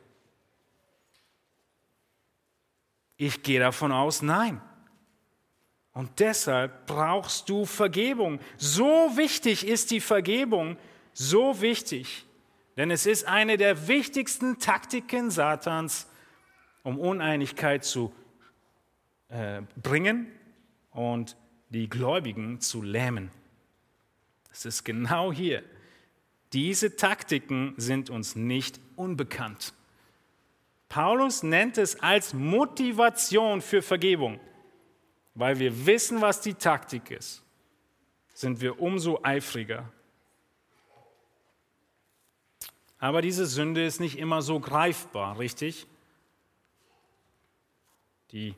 [3.17, 4.61] Ich gehe davon aus, nein.
[5.93, 8.41] Und deshalb brauchst du Vergebung.
[8.57, 10.77] So wichtig ist die Vergebung,
[11.13, 12.27] so wichtig.
[12.77, 16.09] Denn es ist eine der wichtigsten Taktiken Satans,
[16.83, 18.13] um Uneinigkeit zu
[19.29, 20.27] äh, bringen
[20.91, 21.37] und
[21.69, 23.31] die Gläubigen zu lähmen.
[24.53, 25.63] Es ist genau hier.
[26.53, 29.73] Diese Taktiken sind uns nicht unbekannt.
[30.89, 34.39] Paulus nennt es als Motivation für Vergebung.
[35.35, 37.43] Weil wir wissen, was die Taktik ist,
[38.35, 39.91] sind wir umso eifriger.
[42.99, 45.87] Aber diese Sünde ist nicht immer so greifbar, richtig?
[48.31, 48.55] Die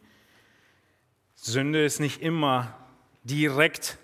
[1.36, 2.76] Sünde ist nicht immer
[3.22, 3.98] direkt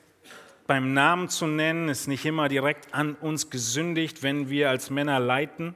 [0.71, 5.19] beim Namen zu nennen, ist nicht immer direkt an uns gesündigt, wenn wir als Männer
[5.19, 5.75] leiten.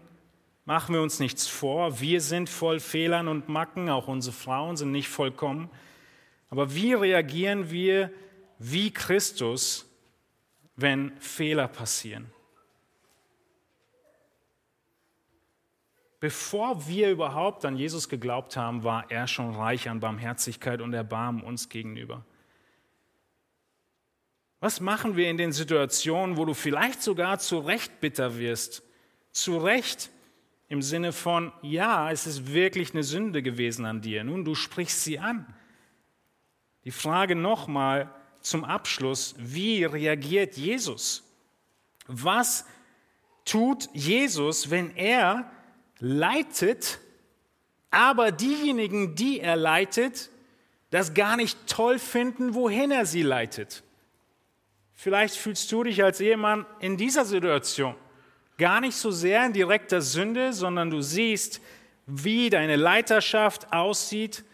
[0.67, 4.93] Machen wir uns nichts vor, wir sind voll Fehlern und Macken, auch unsere Frauen sind
[4.93, 5.69] nicht vollkommen.
[6.49, 8.13] Aber wie reagieren wir
[8.61, 9.91] wie Christus,
[10.77, 12.31] wenn Fehler passieren?
[16.21, 21.43] Bevor wir überhaupt an Jesus geglaubt haben, war er schon reich an Barmherzigkeit und Erbarmen
[21.43, 22.25] uns gegenüber.
[24.65, 28.83] Was machen wir in den Situationen, wo du vielleicht sogar zu Recht bitter wirst?
[29.31, 30.09] Zu Recht
[30.71, 34.25] im Sinne von, ja, es ist wirklich eine Sünde gewesen an dir.
[34.25, 35.45] Nun, du sprichst sie an.
[36.85, 38.11] Die Frage nochmal
[38.41, 41.25] zum Abschluss, wie reagiert Jesus?
[42.07, 42.65] Was
[43.45, 45.53] tut Jesus, wenn er
[45.99, 47.01] leitet,
[47.91, 50.31] aber diejenigen, die er leitet,
[50.89, 53.85] das gar nicht toll finden, wohin er sie leitet.
[54.95, 57.95] Vielleicht fühlst du dich als Ehemann in dieser Situation
[58.57, 61.61] gar nicht so sehr in direkter Sünde, sondern du siehst,
[62.07, 64.45] wie deine Leiterschaft aussieht,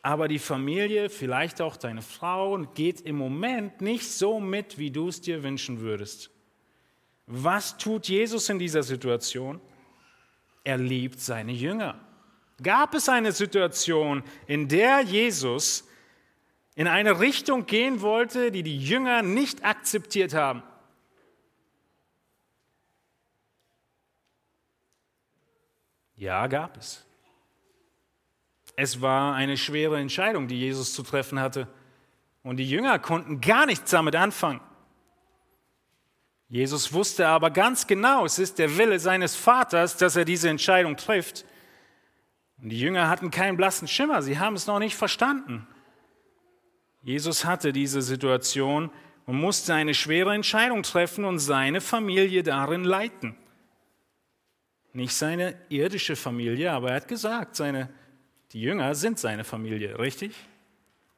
[0.00, 5.08] aber die Familie, vielleicht auch deine Frau, geht im Moment nicht so mit, wie du
[5.08, 6.30] es dir wünschen würdest.
[7.26, 9.60] Was tut Jesus in dieser Situation?
[10.68, 11.98] er liebt seine Jünger.
[12.62, 15.87] Gab es eine Situation, in der Jesus
[16.78, 20.62] in eine Richtung gehen wollte, die die Jünger nicht akzeptiert haben?
[26.14, 27.04] Ja, gab es.
[28.76, 31.66] Es war eine schwere Entscheidung, die Jesus zu treffen hatte.
[32.44, 34.60] Und die Jünger konnten gar nichts damit anfangen.
[36.48, 40.96] Jesus wusste aber ganz genau, es ist der Wille seines Vaters, dass er diese Entscheidung
[40.96, 41.44] trifft.
[42.62, 45.66] Und die Jünger hatten keinen blassen Schimmer, sie haben es noch nicht verstanden.
[47.02, 48.90] Jesus hatte diese Situation
[49.26, 53.36] und musste eine schwere Entscheidung treffen und seine Familie darin leiten.
[54.92, 57.88] Nicht seine irdische Familie, aber er hat gesagt, seine,
[58.52, 60.34] die Jünger sind seine Familie, richtig?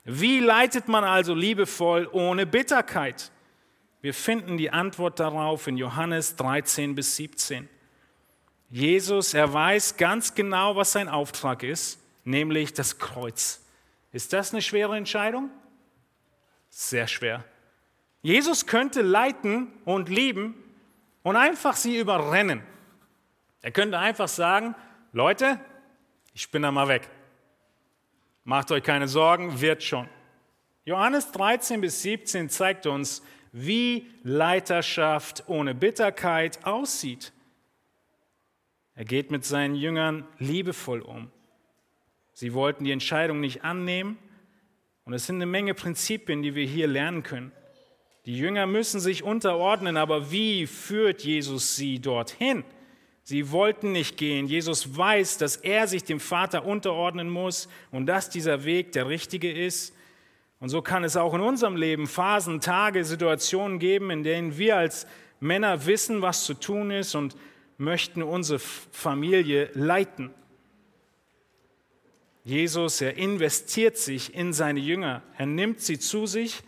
[0.05, 3.31] Wie leitet man also liebevoll ohne Bitterkeit?
[4.03, 7.68] Wir finden die Antwort darauf in Johannes 13 bis 17.
[8.70, 13.64] Jesus, er weiß ganz genau, was sein Auftrag ist, nämlich das Kreuz.
[14.12, 15.51] Ist das eine schwere Entscheidung?
[16.71, 17.45] Sehr schwer.
[18.23, 20.55] Jesus könnte leiten und lieben
[21.23, 22.62] und einfach sie überrennen.
[23.61, 24.75] Er könnte einfach sagen,
[25.12, 25.61] Leute,
[26.33, 27.09] ich bin da mal weg.
[28.45, 30.09] Macht euch keine Sorgen, wird schon.
[30.85, 37.33] Johannes 13 bis 17 zeigt uns, wie Leiterschaft ohne Bitterkeit aussieht.
[38.95, 41.31] Er geht mit seinen Jüngern liebevoll um.
[42.33, 44.18] Sie wollten die Entscheidung nicht annehmen
[45.11, 47.51] und es sind eine Menge Prinzipien, die wir hier lernen können.
[48.27, 52.63] Die Jünger müssen sich unterordnen, aber wie führt Jesus sie dorthin?
[53.25, 54.47] Sie wollten nicht gehen.
[54.47, 59.51] Jesus weiß, dass er sich dem Vater unterordnen muss und dass dieser Weg der richtige
[59.51, 59.97] ist.
[60.61, 64.77] Und so kann es auch in unserem Leben Phasen, Tage, Situationen geben, in denen wir
[64.77, 65.09] als
[65.41, 67.37] Männer wissen, was zu tun ist und
[67.79, 70.31] möchten unsere Familie leiten.
[72.45, 76.62] Jesus, er investiert sich in seine Jünger, er nimmt sie zu sich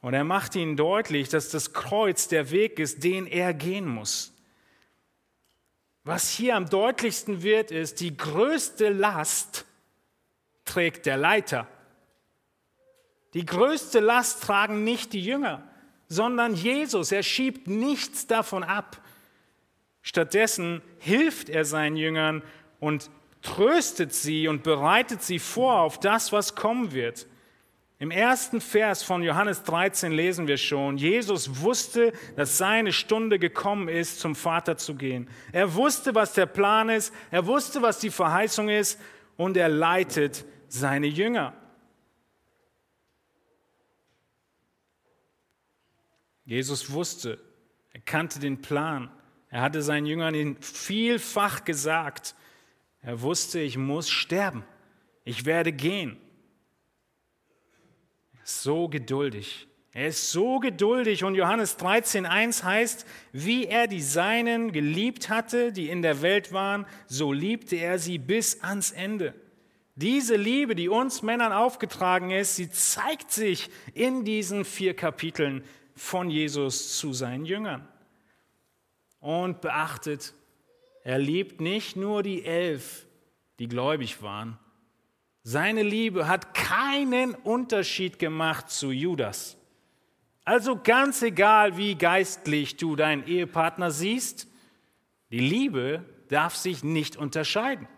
[0.00, 4.32] und er macht ihnen deutlich, dass das Kreuz der Weg ist, den er gehen muss.
[6.04, 9.64] Was hier am deutlichsten wird, ist, die größte Last
[10.64, 11.68] trägt der Leiter.
[13.34, 15.62] Die größte Last tragen nicht die Jünger,
[16.08, 17.12] sondern Jesus.
[17.12, 19.00] Er schiebt nichts davon ab.
[20.02, 22.42] Stattdessen hilft er seinen Jüngern
[22.80, 23.10] und
[23.42, 27.26] tröstet sie und bereitet sie vor auf das, was kommen wird.
[27.98, 33.88] Im ersten Vers von Johannes 13 lesen wir schon, Jesus wusste, dass seine Stunde gekommen
[33.88, 35.28] ist, zum Vater zu gehen.
[35.52, 38.98] Er wusste, was der Plan ist, er wusste, was die Verheißung ist
[39.36, 41.54] und er leitet seine Jünger.
[46.44, 47.38] Jesus wusste,
[47.92, 49.10] er kannte den Plan.
[49.48, 52.34] Er hatte seinen Jüngern ihn vielfach gesagt.
[53.02, 54.64] Er wusste, ich muss sterben.
[55.24, 56.16] Ich werde gehen.
[58.44, 59.68] So geduldig.
[59.92, 65.90] Er ist so geduldig und Johannes 13.1 heißt, wie er die Seinen geliebt hatte, die
[65.90, 69.34] in der Welt waren, so liebte er sie bis ans Ende.
[69.94, 75.62] Diese Liebe, die uns Männern aufgetragen ist, sie zeigt sich in diesen vier Kapiteln
[75.94, 77.86] von Jesus zu seinen Jüngern.
[79.20, 80.32] Und beachtet,
[81.04, 83.06] er liebt nicht nur die elf,
[83.58, 84.58] die gläubig waren.
[85.42, 89.56] Seine Liebe hat keinen Unterschied gemacht zu Judas.
[90.44, 94.48] Also ganz egal, wie geistlich du deinen Ehepartner siehst,
[95.30, 97.88] die Liebe darf sich nicht unterscheiden.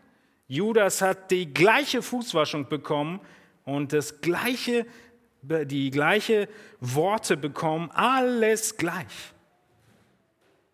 [0.47, 3.21] Judas hat die gleiche Fußwaschung bekommen
[3.65, 4.87] und das gleiche,
[5.43, 6.49] die gleiche
[6.81, 9.33] Worte bekommen, alles gleich.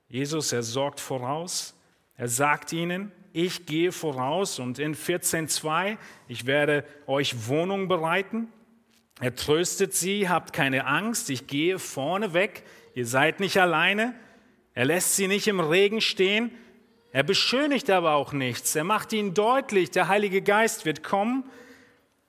[0.09, 1.75] Jesus, er sorgt voraus,
[2.21, 5.97] er sagt ihnen, ich gehe voraus und in 14.2,
[6.29, 8.49] ich werde euch Wohnung bereiten.
[9.23, 14.15] Er tröstet sie, habt keine Angst, ich gehe vorne weg, ihr seid nicht alleine.
[14.75, 16.51] Er lässt sie nicht im Regen stehen,
[17.11, 18.77] er beschönigt aber auch nichts.
[18.77, 21.45] Er macht ihnen deutlich, der Heilige Geist wird kommen.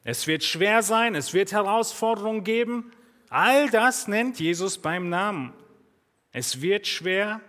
[0.05, 2.93] Es wird schwer sein, es wird Herausforderungen geben.
[3.29, 5.51] All das nennt Jesus beim Namen.
[6.31, 7.41] Es wird schwer,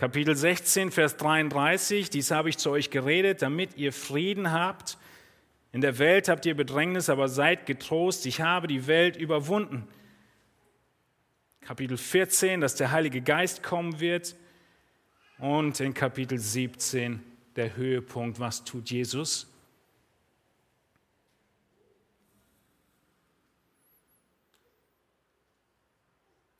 [0.00, 4.96] Kapitel 16, Vers 33, dies habe ich zu euch geredet, damit ihr Frieden habt.
[5.72, 9.86] In der Welt habt ihr Bedrängnis, aber seid getrost, ich habe die Welt überwunden.
[11.60, 14.36] Kapitel 14, dass der Heilige Geist kommen wird.
[15.36, 17.22] Und in Kapitel 17
[17.56, 19.52] der Höhepunkt, was tut Jesus?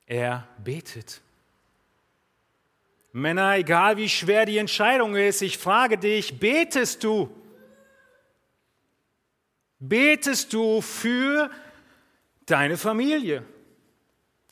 [0.04, 1.22] Er betet.
[3.12, 7.28] Männer, egal wie schwer die Entscheidung ist, ich frage dich, betest du?
[9.80, 11.50] Betest du für
[12.46, 13.44] deine Familie?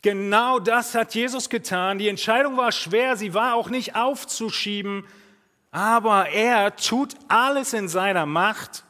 [0.02, 1.98] Genau das hat Jesus getan.
[1.98, 5.06] Die Entscheidung war schwer, sie war auch nicht aufzuschieben,
[5.70, 8.84] aber er tut alles in seiner Macht.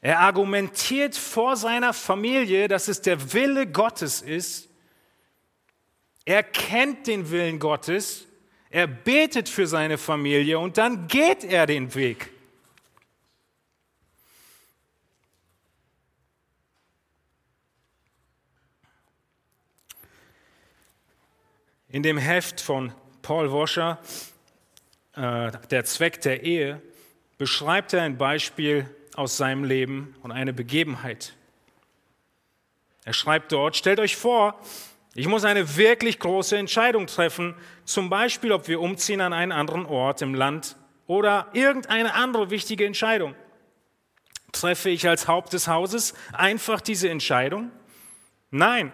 [0.00, 4.67] Er argumentiert vor seiner Familie, dass es der Wille Gottes ist
[6.28, 8.26] er kennt den Willen Gottes,
[8.68, 12.30] er betet für seine Familie und dann geht er den Weg.
[21.88, 23.98] In dem Heft von Paul Washer,
[25.14, 26.82] äh, Der Zweck der Ehe,
[27.38, 31.32] beschreibt er ein Beispiel aus seinem Leben und eine Begebenheit.
[33.06, 34.60] Er schreibt dort, stellt euch vor,
[35.18, 39.84] ich muss eine wirklich große Entscheidung treffen, zum Beispiel, ob wir umziehen an einen anderen
[39.84, 40.76] Ort im Land
[41.08, 43.34] oder irgendeine andere wichtige Entscheidung.
[44.52, 47.72] Treffe ich als Haupt des Hauses einfach diese Entscheidung?
[48.52, 48.92] Nein,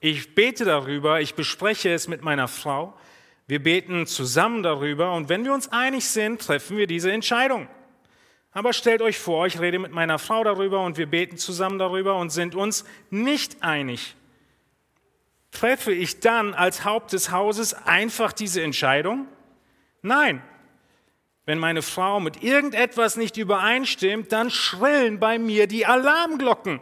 [0.00, 2.98] ich bete darüber, ich bespreche es mit meiner Frau,
[3.46, 7.68] wir beten zusammen darüber und wenn wir uns einig sind, treffen wir diese Entscheidung.
[8.50, 12.16] Aber stellt euch vor, ich rede mit meiner Frau darüber und wir beten zusammen darüber
[12.16, 14.16] und sind uns nicht einig.
[15.50, 19.26] Treffe ich dann als Haupt des Hauses einfach diese Entscheidung?
[20.02, 20.42] Nein.
[21.46, 26.80] Wenn meine Frau mit irgendetwas nicht übereinstimmt, dann schrillen bei mir die Alarmglocken.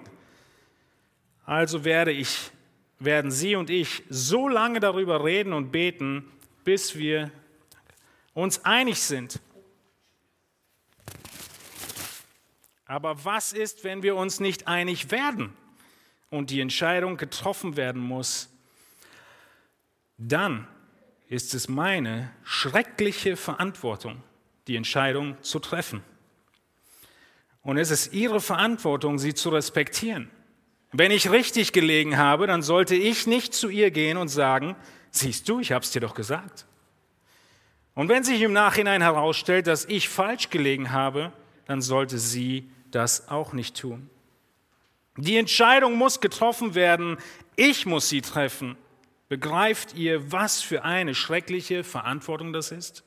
[1.47, 2.51] Also werde ich,
[2.99, 6.31] werden sie und ich so lange darüber reden und beten,
[6.65, 7.31] bis wir
[8.35, 9.41] uns einig sind.
[12.85, 15.55] Aber was ist, wenn wir uns nicht einig werden
[16.31, 18.51] und die Entscheidung getroffen werden muss?
[20.19, 20.67] Dann
[21.29, 24.23] ist es meine schreckliche Verantwortung,
[24.67, 26.03] die Entscheidung zu treffen.
[27.63, 30.31] Und es ist Ihre Verantwortung, sie zu respektieren.
[30.91, 34.75] Wenn ich richtig gelegen habe, dann sollte ich nicht zu ihr gehen und sagen,
[35.11, 36.67] siehst du, ich habe es dir doch gesagt.
[37.95, 41.33] Und wenn sich im Nachhinein herausstellt, dass ich falsch gelegen habe,
[41.67, 44.09] dann sollte sie das auch nicht tun.
[45.17, 47.19] Die Entscheidung muss getroffen werden,
[47.57, 48.77] ich muss sie treffen.
[49.29, 53.05] Begreift ihr, was für eine schreckliche Verantwortung das ist?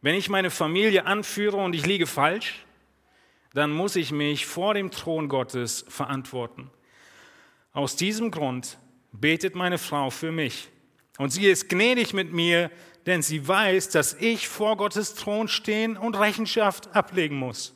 [0.00, 2.64] Wenn ich meine Familie anführe und ich liege falsch,
[3.52, 6.70] dann muss ich mich vor dem Thron Gottes verantworten.
[7.72, 8.78] Aus diesem Grund
[9.12, 10.68] betet meine Frau für mich.
[11.18, 12.70] Und sie ist gnädig mit mir,
[13.04, 17.74] denn sie weiß, dass ich vor Gottes Thron stehen und Rechenschaft ablegen muss.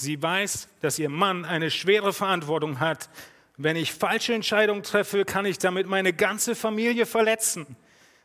[0.00, 3.10] Sie weiß, dass ihr Mann eine schwere Verantwortung hat.
[3.56, 7.74] Wenn ich falsche Entscheidungen treffe, kann ich damit meine ganze Familie verletzen.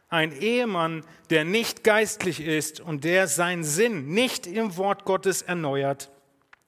[0.08, 6.12] Ein Ehemann, der nicht geistlich ist und der seinen Sinn nicht im Wort Gottes erneuert,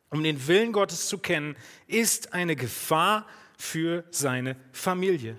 [0.10, 3.28] um den Willen Gottes zu kennen, ist eine Gefahr
[3.60, 5.38] für seine Familie.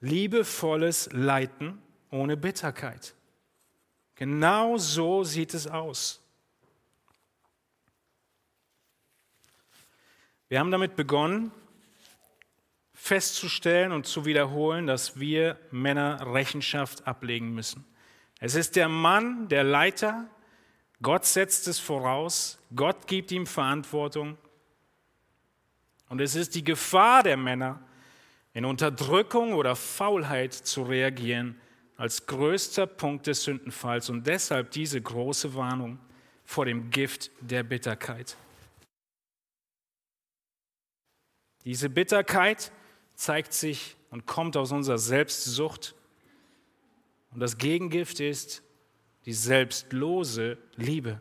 [0.00, 3.14] Liebevolles Leiten ohne Bitterkeit.
[4.14, 6.20] Genau so sieht es aus.
[10.50, 11.52] Wir haben damit begonnen,
[12.92, 17.84] festzustellen und zu wiederholen, dass wir Männer Rechenschaft ablegen müssen.
[18.40, 20.26] Es ist der Mann, der Leiter.
[21.02, 22.58] Gott setzt es voraus.
[22.74, 24.36] Gott gibt ihm Verantwortung.
[26.08, 27.80] Und es ist die Gefahr der Männer,
[28.52, 31.60] in Unterdrückung oder Faulheit zu reagieren,
[31.96, 36.00] als größter Punkt des Sündenfalls und deshalb diese große Warnung
[36.44, 38.36] vor dem Gift der Bitterkeit.
[41.64, 42.72] Diese Bitterkeit
[43.14, 45.94] zeigt sich und kommt aus unserer Selbstsucht.
[47.32, 48.62] Und das Gegengift ist
[49.26, 51.20] die selbstlose Liebe.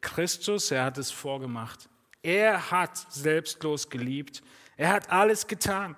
[0.00, 1.88] Christus, er hat es vorgemacht.
[2.22, 4.42] Er hat selbstlos geliebt.
[4.76, 5.96] Er hat alles getan.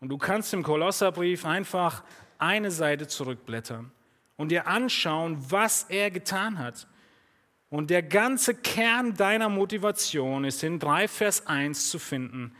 [0.00, 2.02] Und du kannst im Kolosserbrief einfach
[2.38, 3.92] eine Seite zurückblättern
[4.36, 6.88] und dir anschauen, was er getan hat.
[7.72, 12.54] Und der ganze Kern deiner Motivation ist in 3 Vers 1 zu finden.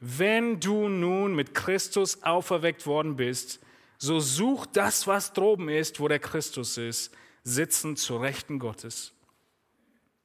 [0.00, 3.60] Wenn du nun mit Christus auferweckt worden bist,
[3.98, 9.12] so such das, was droben ist, wo der Christus ist, sitzen zu Rechten Gottes.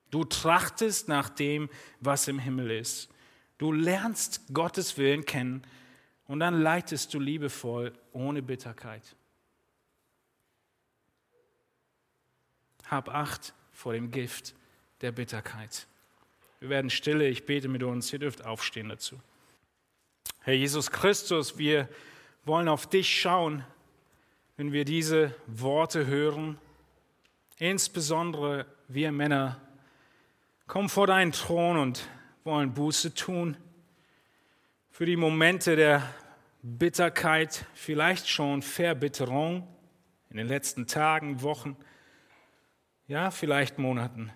[0.09, 1.69] Du trachtest nach dem,
[1.99, 3.09] was im Himmel ist.
[3.57, 5.63] Du lernst Gottes Willen kennen
[6.27, 9.17] und dann leitest du liebevoll ohne Bitterkeit.
[12.87, 14.55] Hab Acht vor dem Gift
[14.99, 15.87] der Bitterkeit.
[16.59, 19.17] Wir werden stille, ich bete mit uns, ihr dürft aufstehen dazu.
[20.41, 21.87] Herr Jesus Christus, wir
[22.43, 23.63] wollen auf dich schauen,
[24.57, 26.57] wenn wir diese Worte hören.
[27.57, 29.61] Insbesondere wir Männer
[30.67, 32.05] kommen vor deinen Thron und
[32.43, 33.55] wollen Buße tun
[34.91, 36.03] für die Momente der
[36.63, 39.65] Bitterkeit, vielleicht schon Verbitterung
[40.31, 41.77] in den letzten Tagen, Wochen,
[43.09, 44.31] ja, vielleicht Monaten.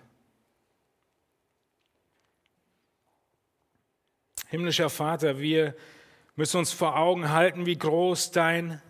[4.48, 5.74] Himmlischer Vater, wir
[6.36, 8.82] müssen uns vor Augen halten, wie groß dein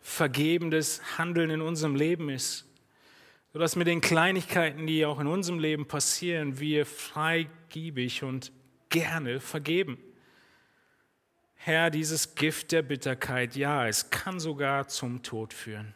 [0.00, 2.68] vergebendes Handeln in unserem Leben ist
[3.52, 8.52] sodass mit den Kleinigkeiten, die auch in unserem Leben passieren, wir freigiebig und
[8.88, 9.98] gerne vergeben.
[11.54, 15.94] Herr, dieses Gift der Bitterkeit, ja, es kann sogar zum Tod führen.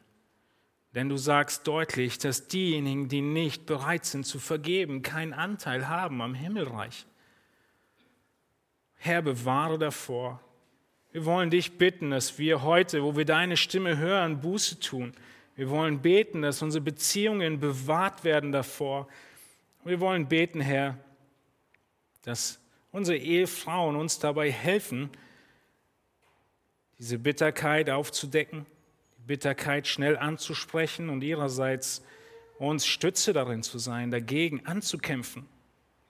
[0.94, 6.20] Denn du sagst deutlich, dass diejenigen, die nicht bereit sind zu vergeben, keinen Anteil haben
[6.20, 7.06] am Himmelreich.
[8.96, 10.40] Herr, bewahre davor.
[11.12, 15.14] Wir wollen dich bitten, dass wir heute, wo wir deine Stimme hören, Buße tun
[15.54, 19.06] wir wollen beten, dass unsere Beziehungen bewahrt werden davor.
[19.84, 20.98] Wir wollen beten, Herr,
[22.22, 22.58] dass
[22.90, 25.10] unsere Ehefrauen uns dabei helfen,
[26.98, 28.64] diese Bitterkeit aufzudecken,
[29.26, 32.04] Bitterkeit schnell anzusprechen und ihrerseits
[32.58, 35.46] uns Stütze darin zu sein, dagegen anzukämpfen.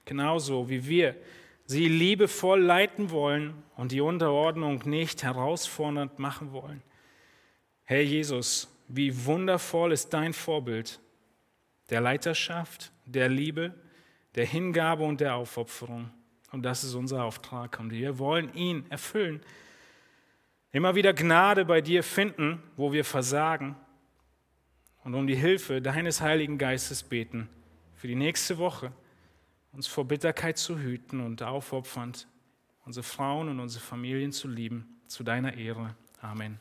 [0.04, 1.16] Genauso wie wir
[1.64, 6.82] sie liebevoll leiten wollen und die Unterordnung nicht herausfordernd machen wollen.
[7.84, 11.00] Herr Jesus, wie wundervoll ist dein Vorbild
[11.90, 13.74] der Leiterschaft, der Liebe,
[14.34, 16.10] der Hingabe und der Aufopferung.
[16.50, 17.80] Und das ist unser Auftrag.
[17.80, 19.40] Und wir wollen ihn erfüllen.
[20.72, 23.76] Immer wieder Gnade bei dir finden, wo wir versagen.
[25.04, 27.48] Und um die Hilfe deines Heiligen Geistes beten
[27.94, 28.92] für die nächste Woche,
[29.72, 32.26] uns vor Bitterkeit zu hüten und aufopfernd
[32.84, 35.94] unsere Frauen und unsere Familien zu lieben, zu deiner Ehre.
[36.20, 36.58] Amen.